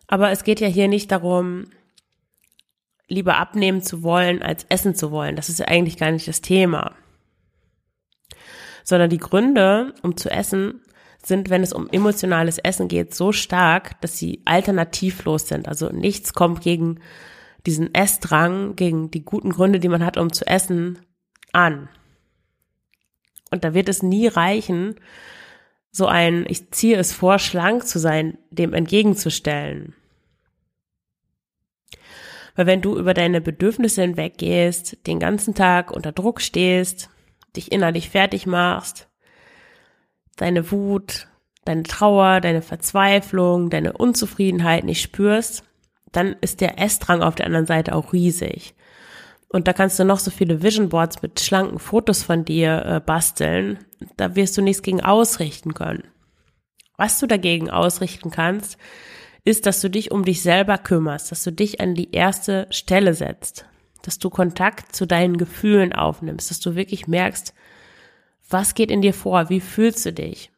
Aber 0.07 0.31
es 0.31 0.45
geht 0.45 0.61
ja 0.61 0.69
hier 0.69 0.89
nicht 0.89 1.11
darum, 1.11 1.65
lieber 3.09 3.37
abnehmen 3.37 3.83
zu 3.83 4.03
wollen, 4.03 4.43
als 4.43 4.65
essen 4.69 4.95
zu 4.95 5.11
wollen. 5.11 5.37
Das 5.37 5.49
ist 5.49 5.59
ja 5.59 5.67
eigentlich 5.67 5.97
gar 5.97 6.11
nicht 6.11 6.29
das 6.29 6.41
Thema. 6.41 6.95
Sondern 8.85 9.11
die 9.11 9.19
Gründe, 9.19 9.95
um 10.03 10.17
zu 10.17 10.31
essen, 10.31 10.81
sind, 11.27 11.51
wenn 11.51 11.63
es 11.63 11.73
um 11.73 11.89
emotionales 11.91 12.59
Essen 12.59 12.89
geht, 12.89 13.15
so 13.15 13.33
stark, 13.33 14.01
dass 14.01 14.19
sie 14.19 14.43
alternativlos 14.45 15.49
sind. 15.49 15.69
Also 15.69 15.89
nichts 15.91 16.33
kommt 16.33 16.61
gegen 16.61 17.01
diesen 17.67 17.93
Essdrang 17.95 18.77
gegen 18.77 19.11
die 19.11 19.25
guten 19.25 19.51
Gründe, 19.51 19.81
die 19.81 19.89
man 19.89 20.05
hat, 20.05 20.17
um 20.17 20.33
zu 20.33 20.47
essen, 20.47 21.01
an. 21.53 21.89
Und 23.51 23.65
da 23.65 23.75
wird 23.75 23.89
es 23.89 24.03
nie 24.03 24.29
reichen, 24.29 24.97
so 25.91 26.07
ein, 26.07 26.45
ich 26.49 26.71
ziehe 26.71 26.97
es 26.97 27.13
vor, 27.13 27.39
schlank 27.39 27.87
zu 27.87 27.99
sein, 27.99 28.39
dem 28.51 28.75
entgegenzustellen. 28.75 29.95
Weil 32.55 32.67
wenn 32.67 32.83
du 32.83 32.99
über 32.99 33.15
deine 33.15 33.41
Bedürfnisse 33.41 34.03
hinweggehst, 34.03 35.07
den 35.07 35.19
ganzen 35.19 35.55
Tag 35.55 35.91
unter 35.91 36.13
Druck 36.13 36.41
stehst, 36.41 37.11
dich 37.55 37.73
innerlich 37.73 38.11
fertig 38.11 38.47
machst, 38.47 39.09
deine 40.37 40.71
Wut, 40.71 41.29
deine 41.65 41.83
Trauer, 41.83 42.41
deine 42.41 42.63
Verzweiflung, 42.63 43.71
deine 43.71 43.93
Unzufriedenheit 43.93 44.85
nicht 44.85 45.03
spürst, 45.03 45.65
dann 46.13 46.37
ist 46.41 46.61
der 46.61 46.79
Essdrang 46.79 47.23
auf 47.23 47.35
der 47.35 47.47
anderen 47.47 47.67
Seite 47.67 47.95
auch 47.95 48.13
riesig. 48.13 48.75
Und 49.49 49.69
da 49.69 49.73
kannst 49.73 49.99
du 49.99 50.05
noch 50.05 50.19
so 50.19 50.31
viele 50.31 50.63
Vision 50.63 50.89
Boards 50.89 51.23
mit 51.23 51.41
schlanken 51.41 51.79
Fotos 51.79 52.23
von 52.23 52.45
dir 52.45 52.85
äh, 52.85 53.01
basteln. 53.01 53.79
Da 54.17 54.35
wirst 54.35 54.57
du 54.57 54.63
nichts 54.63 54.83
gegen 54.83 55.01
ausrichten 55.01 55.75
können. 55.75 56.05
Was 56.97 57.21
du 57.21 57.27
dagegen 57.27 57.71
ausrichten 57.71 58.31
kannst, 58.31 58.79
ist, 59.45 59.67
dass 59.67 59.81
du 59.81 59.89
dich 59.89 60.11
um 60.11 60.25
dich 60.25 60.43
selber 60.43 60.79
kümmerst, 60.79 61.31
dass 61.31 61.45
du 61.45 61.53
dich 61.53 61.81
an 61.81 61.95
die 61.95 62.13
erste 62.13 62.67
Stelle 62.71 63.15
setzt, 63.15 63.67
dass 64.03 64.19
du 64.19 64.31
Kontakt 64.31 64.97
zu 64.97 65.07
deinen 65.07 65.37
Gefühlen 65.37 65.93
aufnimmst, 65.93 66.51
dass 66.51 66.59
du 66.59 66.75
wirklich 66.75 67.07
merkst, 67.07 67.55
was 68.49 68.75
geht 68.75 68.91
in 68.91 69.03
dir 69.03 69.15
vor, 69.15 69.49
wie 69.49 69.61
fühlst 69.61 70.07
du 70.07 70.13
dich? 70.13 70.51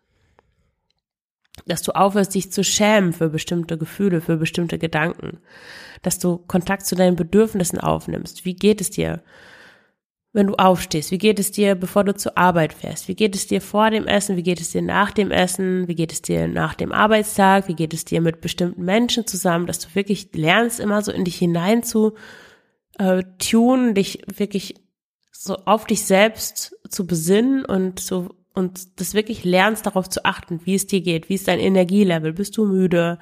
dass 1.67 1.83
du 1.83 1.93
aufhörst, 1.93 2.35
dich 2.35 2.53
zu 2.53 2.65
schämen 2.65 3.13
für 3.13 3.29
bestimmte 3.29 3.79
Gefühle, 3.79 4.21
für 4.21 4.37
bestimmte 4.37 4.79
Gedanken, 4.79 5.39
dass 6.03 6.19
du 6.19 6.39
Kontakt 6.39 6.87
zu 6.87 6.95
deinen 6.95 7.17
Bedürfnissen 7.17 7.79
aufnimmst. 7.79 8.45
Wie 8.45 8.55
geht 8.55 8.81
es 8.81 8.91
dir, 8.91 9.23
wenn 10.33 10.47
du 10.47 10.55
aufstehst? 10.55 11.11
Wie 11.11 11.19
geht 11.19 11.39
es 11.39 11.51
dir, 11.51 11.75
bevor 11.75 12.05
du 12.05 12.15
zur 12.15 12.37
Arbeit 12.39 12.73
fährst? 12.73 13.09
Wie 13.09 13.15
geht 13.15 13.35
es 13.35 13.47
dir 13.47 13.61
vor 13.61 13.91
dem 13.91 14.07
Essen? 14.07 14.37
Wie 14.37 14.43
geht 14.43 14.61
es 14.61 14.71
dir 14.71 14.83
nach 14.83 15.11
dem 15.11 15.31
Essen? 15.31 15.89
Wie 15.89 15.95
geht 15.95 16.13
es 16.13 16.23
dir 16.23 16.49
nach 16.49 16.75
dem 16.75 16.93
Arbeitstag? 16.93 17.69
Wie 17.69 17.75
geht 17.75 17.95
es 17.95 18.05
dir 18.05 18.21
mit 18.21 18.41
bestimmten 18.41 18.85
Menschen 18.85 19.27
zusammen? 19.27 19.67
Dass 19.67 19.79
du 19.79 19.95
wirklich 19.95 20.31
lernst, 20.35 20.81
immer 20.81 21.03
so 21.03 21.13
in 21.13 21.25
dich 21.25 21.37
hinein 21.37 21.83
zu 21.83 22.15
äh, 22.99 23.23
tun, 23.39 23.95
dich 23.95 24.23
wirklich 24.35 24.75
so 25.41 25.57
auf 25.67 25.85
dich 25.85 26.05
selbst 26.05 26.77
zu 26.89 27.07
besinnen 27.07 27.65
und 27.65 28.01
so 28.01 28.35
und 28.55 29.01
das 29.01 29.15
wirklich 29.15 29.45
lernst, 29.45 29.87
darauf 29.87 30.09
zu 30.09 30.25
achten, 30.25 30.61
wie 30.65 30.75
es 30.75 30.89
dir 30.89 31.01
geht, 31.01 31.29
wie 31.29 31.37
ist 31.37 31.47
dein 31.47 31.61
Energielevel, 31.61 32.33
bist 32.33 32.57
du 32.57 32.67
müde, 32.67 33.21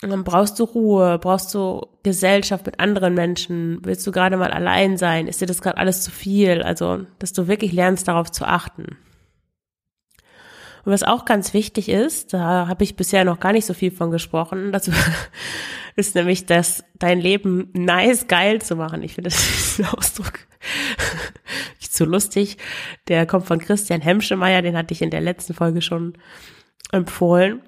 brauchst 0.00 0.58
du 0.58 0.64
Ruhe, 0.64 1.20
brauchst 1.20 1.54
du 1.54 1.86
Gesellschaft 2.02 2.66
mit 2.66 2.80
anderen 2.80 3.14
Menschen, 3.14 3.78
willst 3.84 4.04
du 4.04 4.10
gerade 4.10 4.36
mal 4.36 4.50
allein 4.50 4.96
sein, 4.96 5.28
ist 5.28 5.40
dir 5.40 5.46
das 5.46 5.62
gerade 5.62 5.78
alles 5.78 6.02
zu 6.02 6.10
viel, 6.10 6.60
also 6.60 7.06
dass 7.20 7.32
du 7.32 7.46
wirklich 7.46 7.72
lernst, 7.72 8.08
darauf 8.08 8.32
zu 8.32 8.44
achten. 8.44 8.96
Und 10.84 10.92
was 10.92 11.02
auch 11.02 11.24
ganz 11.24 11.52
wichtig 11.52 11.88
ist, 11.88 12.32
da 12.32 12.66
habe 12.68 12.84
ich 12.84 12.96
bisher 12.96 13.24
noch 13.24 13.40
gar 13.40 13.52
nicht 13.52 13.66
so 13.66 13.74
viel 13.74 13.90
von 13.90 14.10
gesprochen, 14.10 14.72
das 14.72 14.90
ist 15.96 16.14
nämlich, 16.14 16.46
dass 16.46 16.84
dein 16.98 17.20
Leben 17.20 17.68
nice 17.72 18.26
geil 18.28 18.62
zu 18.62 18.76
machen. 18.76 19.02
Ich 19.02 19.14
finde 19.14 19.30
das 19.30 19.78
ein 19.78 19.86
Ausdruck 19.86 20.46
nicht 21.80 21.92
so 21.92 22.04
lustig. 22.04 22.58
Der 23.08 23.26
kommt 23.26 23.46
von 23.46 23.58
Christian 23.58 24.00
Hemschemeyer, 24.00 24.62
den 24.62 24.76
hatte 24.76 24.92
ich 24.92 25.02
in 25.02 25.10
der 25.10 25.20
letzten 25.20 25.54
Folge 25.54 25.82
schon 25.82 26.14
empfohlen. 26.92 27.62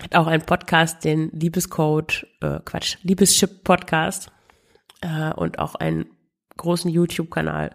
Hat 0.00 0.14
auch 0.14 0.26
einen 0.26 0.44
Podcast, 0.44 1.04
den 1.04 1.30
Liebescode, 1.30 2.26
äh, 2.40 2.58
Quatsch, 2.64 2.96
Liebeschip 3.02 3.62
Podcast 3.62 4.32
äh, 5.00 5.32
und 5.34 5.58
auch 5.58 5.74
einen 5.74 6.06
großen 6.56 6.90
YouTube-Kanal. 6.90 7.74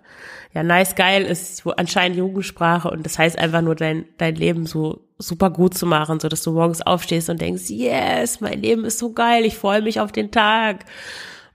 Ja, 0.53 0.63
nice 0.63 0.95
geil 0.95 1.23
ist 1.23 1.65
anscheinend 1.77 2.17
Jugendsprache 2.17 2.89
und 2.89 3.05
das 3.05 3.17
heißt 3.17 3.37
einfach 3.37 3.61
nur 3.61 3.75
dein, 3.75 4.05
dein 4.17 4.35
Leben 4.35 4.65
so 4.65 5.07
super 5.17 5.49
gut 5.49 5.73
zu 5.73 5.85
machen, 5.85 6.19
so 6.19 6.29
dass 6.29 6.43
du 6.43 6.51
morgens 6.51 6.81
aufstehst 6.81 7.29
und 7.29 7.41
denkst, 7.41 7.69
yes, 7.69 8.41
mein 8.41 8.61
Leben 8.61 8.85
ist 8.85 8.99
so 8.99 9.11
geil, 9.11 9.45
ich 9.45 9.57
freue 9.57 9.81
mich 9.81 9.99
auf 9.99 10.11
den 10.11 10.31
Tag. 10.31 10.85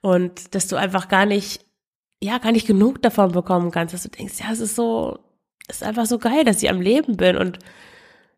Und 0.00 0.54
dass 0.54 0.66
du 0.66 0.76
einfach 0.76 1.08
gar 1.08 1.26
nicht, 1.26 1.64
ja, 2.20 2.38
gar 2.38 2.52
nicht 2.52 2.66
genug 2.66 3.02
davon 3.02 3.32
bekommen 3.32 3.70
kannst, 3.70 3.94
dass 3.94 4.02
du 4.02 4.08
denkst, 4.08 4.40
ja, 4.40 4.52
es 4.52 4.60
ist 4.60 4.74
so, 4.74 5.18
es 5.68 5.76
ist 5.76 5.84
einfach 5.84 6.06
so 6.06 6.18
geil, 6.18 6.44
dass 6.44 6.62
ich 6.62 6.70
am 6.70 6.80
Leben 6.80 7.16
bin 7.16 7.36
und 7.36 7.58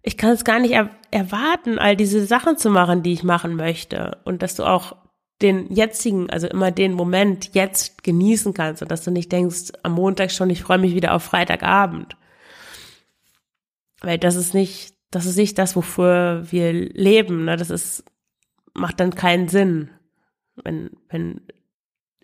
ich 0.02 0.18
kann 0.18 0.32
es 0.32 0.44
gar 0.44 0.60
nicht 0.60 0.72
er 0.72 0.90
erwarten, 1.10 1.78
all 1.78 1.96
diese 1.96 2.26
Sachen 2.26 2.58
zu 2.58 2.68
machen, 2.68 3.02
die 3.02 3.14
ich 3.14 3.22
machen 3.22 3.56
möchte. 3.56 4.18
Und 4.24 4.42
dass 4.42 4.54
du 4.54 4.64
auch 4.64 4.96
den 5.42 5.72
jetzigen, 5.72 6.30
also 6.30 6.46
immer 6.46 6.70
den 6.70 6.92
Moment 6.92 7.54
jetzt 7.54 8.04
genießen 8.04 8.54
kannst 8.54 8.82
und 8.82 8.90
dass 8.90 9.02
du 9.02 9.10
nicht 9.10 9.32
denkst, 9.32 9.72
am 9.82 9.92
Montag 9.92 10.30
schon, 10.30 10.50
ich 10.50 10.62
freue 10.62 10.78
mich 10.78 10.94
wieder 10.94 11.14
auf 11.14 11.22
Freitagabend. 11.22 12.16
Weil 14.00 14.18
das 14.18 14.36
ist 14.36 14.54
nicht, 14.54 14.94
das 15.10 15.26
ist 15.26 15.36
nicht 15.36 15.58
das, 15.58 15.76
wofür 15.76 16.44
wir 16.50 16.72
leben. 16.72 17.46
Ne? 17.46 17.56
Das 17.56 17.70
ist, 17.70 18.04
macht 18.74 19.00
dann 19.00 19.14
keinen 19.14 19.48
Sinn. 19.48 19.90
Wenn, 20.62 20.90
wenn 21.08 21.40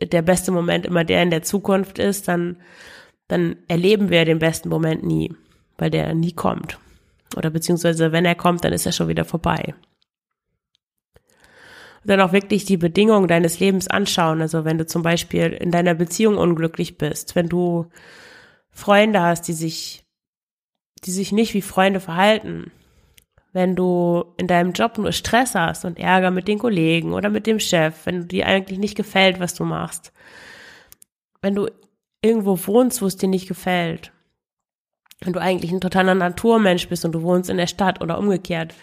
der 0.01 0.23
beste 0.23 0.53
Moment 0.53 0.87
immer 0.87 1.05
der 1.05 1.23
in 1.23 1.31
der 1.31 1.42
Zukunft 1.42 1.99
ist, 1.99 2.29
dann, 2.29 2.57
dann 3.29 3.57
erleben 3.68 4.11
wir 4.11 4.25
den 4.25 4.38
besten 4.38 4.68
Moment 4.68 5.05
nie, 5.05 5.35
weil 5.79 5.90
der 5.90 6.14
nie 6.14 6.33
kommt. 6.33 6.79
Oder 7.37 7.51
beziehungsweise 7.51 8.12
wenn 8.12 8.25
er 8.25 8.35
kommt, 8.35 8.64
dann 8.64 8.73
ist 8.73 8.87
er 8.87 8.92
schon 8.92 9.09
wieder 9.09 9.25
vorbei. 9.25 9.75
Und 12.03 12.11
dann 12.11 12.21
auch 12.21 12.33
wirklich 12.33 12.65
die 12.65 12.77
Bedingungen 12.77 13.29
deines 13.29 13.61
Lebens 13.61 13.89
anschauen. 13.89 14.41
Also 14.41 14.65
wenn 14.65 14.79
du 14.79 14.87
zum 14.87 15.03
Beispiel 15.03 15.47
in 15.53 15.71
deiner 15.71 15.95
Beziehung 15.95 16.39
unglücklich 16.39 16.97
bist, 16.97 17.37
wenn 17.37 17.49
du 17.49 17.87
Freunde 18.71 19.21
hast, 19.21 19.43
die 19.49 19.53
sich, 19.53 20.05
die 21.05 21.11
sich 21.11 21.33
nicht 21.33 21.53
wie 21.55 21.63
Freunde 21.63 22.01
verhalten, 22.01 22.73
wenn 23.53 23.75
du 23.75 24.25
in 24.37 24.47
deinem 24.47 24.73
Job 24.73 24.97
nur 24.97 25.13
Stress 25.13 25.55
hast 25.55 25.85
und 25.85 25.99
Ärger 25.99 26.31
mit 26.31 26.49
den 26.49 26.59
Kollegen 26.59 27.13
oder 27.13 27.29
mit 27.31 27.47
dem 27.47 27.59
Chef, 27.59 28.07
wenn 28.07 28.29
dir 28.29 28.47
eigentlich 28.47 28.79
nicht 28.79 28.97
gefällt, 28.97 29.41
was 29.41 29.55
du 29.55 29.65
machst, 29.65 30.13
wenn 31.43 31.55
du 31.55 31.69
irgendwo 32.23 32.59
wohnst, 32.67 33.03
wo 33.03 33.07
es 33.07 33.17
dir 33.17 33.29
nicht 33.29 33.49
gefällt, 33.49 34.13
wenn 35.21 35.33
du 35.33 35.41
eigentlich 35.41 35.73
ein 35.73 35.81
totaler 35.81 36.15
Naturmensch 36.15 36.89
bist 36.89 37.05
und 37.05 37.13
du 37.13 37.23
wohnst 37.23 37.51
in 37.51 37.57
der 37.57 37.67
Stadt 37.67 38.01
oder 38.01 38.19
umgekehrt. 38.19 38.75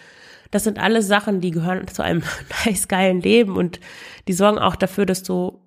Das 0.50 0.64
sind 0.64 0.78
alles 0.78 1.06
Sachen, 1.06 1.40
die 1.40 1.50
gehören 1.50 1.86
zu 1.88 2.02
einem 2.02 2.22
nice 2.66 2.88
geilen 2.88 3.20
Leben 3.20 3.56
und 3.56 3.80
die 4.26 4.32
sorgen 4.32 4.58
auch 4.58 4.76
dafür, 4.76 5.06
dass 5.06 5.22
du 5.22 5.60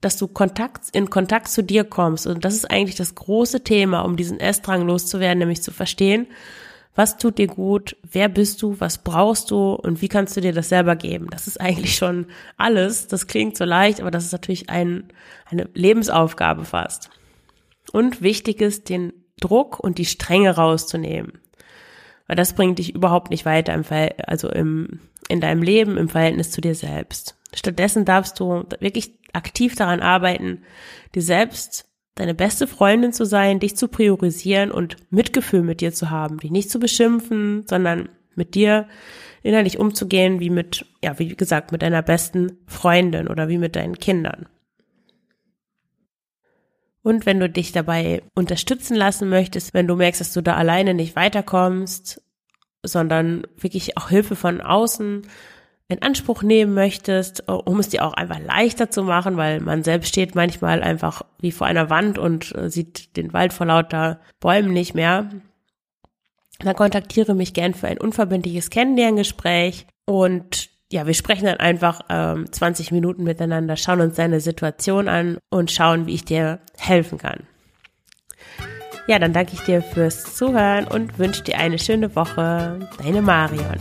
dass 0.00 0.16
du 0.16 0.26
Kontakt, 0.26 0.86
in 0.92 1.10
Kontakt 1.10 1.46
zu 1.46 1.62
dir 1.62 1.84
kommst. 1.84 2.26
Und 2.26 2.44
das 2.44 2.54
ist 2.54 2.68
eigentlich 2.68 2.96
das 2.96 3.14
große 3.14 3.62
Thema, 3.62 4.00
um 4.00 4.16
diesen 4.16 4.40
Essdrang 4.40 4.84
loszuwerden, 4.84 5.38
nämlich 5.38 5.62
zu 5.62 5.70
verstehen, 5.70 6.26
was 6.94 7.16
tut 7.16 7.38
dir 7.38 7.46
gut, 7.46 7.96
wer 8.02 8.28
bist 8.28 8.60
du, 8.60 8.78
was 8.78 8.98
brauchst 8.98 9.50
du 9.50 9.72
und 9.74 10.02
wie 10.02 10.08
kannst 10.08 10.36
du 10.36 10.40
dir 10.42 10.52
das 10.52 10.68
selber 10.68 10.94
geben. 10.94 11.28
Das 11.30 11.46
ist 11.46 11.60
eigentlich 11.60 11.96
schon 11.96 12.26
alles. 12.58 13.06
Das 13.06 13.26
klingt 13.26 13.56
so 13.56 13.64
leicht, 13.64 14.00
aber 14.00 14.10
das 14.10 14.24
ist 14.24 14.32
natürlich 14.32 14.68
ein, 14.68 15.04
eine 15.46 15.70
Lebensaufgabe 15.72 16.64
fast. 16.64 17.08
Und 17.92 18.20
wichtig 18.20 18.60
ist, 18.60 18.88
den 18.88 19.12
Druck 19.40 19.80
und 19.80 19.98
die 19.98 20.04
Strenge 20.04 20.54
rauszunehmen. 20.54 21.40
Weil 22.32 22.36
das 22.36 22.54
bringt 22.54 22.78
dich 22.78 22.94
überhaupt 22.94 23.28
nicht 23.28 23.44
weiter 23.44 23.74
im 23.74 23.84
Fall, 23.84 24.14
also 24.26 24.48
im, 24.48 25.00
in 25.28 25.42
deinem 25.42 25.62
Leben, 25.62 25.98
im 25.98 26.08
Verhältnis 26.08 26.50
zu 26.50 26.62
dir 26.62 26.74
selbst. 26.74 27.36
Stattdessen 27.52 28.06
darfst 28.06 28.40
du 28.40 28.64
wirklich 28.80 29.18
aktiv 29.34 29.74
daran 29.74 30.00
arbeiten, 30.00 30.62
dir 31.14 31.20
selbst 31.20 31.90
deine 32.14 32.32
beste 32.32 32.66
Freundin 32.66 33.12
zu 33.12 33.26
sein, 33.26 33.60
dich 33.60 33.76
zu 33.76 33.86
priorisieren 33.86 34.70
und 34.70 34.96
Mitgefühl 35.10 35.60
mit 35.60 35.82
dir 35.82 35.92
zu 35.92 36.08
haben, 36.08 36.38
dich 36.38 36.50
nicht 36.50 36.70
zu 36.70 36.78
beschimpfen, 36.80 37.66
sondern 37.66 38.08
mit 38.34 38.54
dir 38.54 38.88
innerlich 39.42 39.78
umzugehen, 39.78 40.40
wie 40.40 40.48
mit, 40.48 40.86
ja, 41.04 41.18
wie 41.18 41.36
gesagt, 41.36 41.70
mit 41.70 41.82
deiner 41.82 42.00
besten 42.00 42.60
Freundin 42.66 43.28
oder 43.28 43.50
wie 43.50 43.58
mit 43.58 43.76
deinen 43.76 43.98
Kindern. 43.98 44.46
Und 47.02 47.26
wenn 47.26 47.40
du 47.40 47.48
dich 47.48 47.72
dabei 47.72 48.22
unterstützen 48.34 48.94
lassen 48.96 49.28
möchtest, 49.28 49.74
wenn 49.74 49.88
du 49.88 49.96
merkst, 49.96 50.20
dass 50.20 50.32
du 50.32 50.40
da 50.40 50.54
alleine 50.54 50.94
nicht 50.94 51.16
weiterkommst, 51.16 52.22
sondern 52.84 53.46
wirklich 53.56 53.96
auch 53.96 54.08
Hilfe 54.08 54.36
von 54.36 54.60
außen 54.60 55.22
in 55.88 56.02
Anspruch 56.02 56.42
nehmen 56.42 56.74
möchtest, 56.74 57.48
um 57.48 57.78
es 57.78 57.88
dir 57.88 58.04
auch 58.04 58.14
einfach 58.14 58.38
leichter 58.38 58.90
zu 58.90 59.02
machen, 59.02 59.36
weil 59.36 59.60
man 59.60 59.82
selbst 59.82 60.08
steht 60.08 60.34
manchmal 60.34 60.82
einfach 60.82 61.22
wie 61.38 61.52
vor 61.52 61.66
einer 61.66 61.90
Wand 61.90 62.18
und 62.18 62.54
äh, 62.54 62.70
sieht 62.70 63.16
den 63.16 63.32
Wald 63.32 63.52
vor 63.52 63.66
lauter 63.66 64.20
Bäumen 64.40 64.72
nicht 64.72 64.94
mehr, 64.94 65.28
dann 66.60 66.76
kontaktiere 66.76 67.34
mich 67.34 67.52
gern 67.54 67.74
für 67.74 67.88
ein 67.88 67.98
unverbindliches 67.98 68.70
Kennenlerngespräch 68.70 69.86
und 70.06 70.70
ja, 70.92 71.06
wir 71.06 71.14
sprechen 71.14 71.46
dann 71.46 71.56
einfach 71.56 72.02
ähm, 72.10 72.52
20 72.52 72.92
Minuten 72.92 73.24
miteinander, 73.24 73.76
schauen 73.76 74.02
uns 74.02 74.16
deine 74.16 74.40
Situation 74.40 75.08
an 75.08 75.38
und 75.50 75.70
schauen, 75.70 76.06
wie 76.06 76.14
ich 76.14 76.24
dir 76.24 76.60
helfen 76.78 77.16
kann. 77.18 77.46
Ja, 79.08 79.18
dann 79.18 79.32
danke 79.32 79.54
ich 79.54 79.60
dir 79.62 79.82
fürs 79.82 80.36
Zuhören 80.36 80.86
und 80.86 81.18
wünsche 81.18 81.42
dir 81.42 81.58
eine 81.58 81.78
schöne 81.78 82.14
Woche. 82.14 82.88
Deine 83.02 83.22
Marion. 83.22 83.78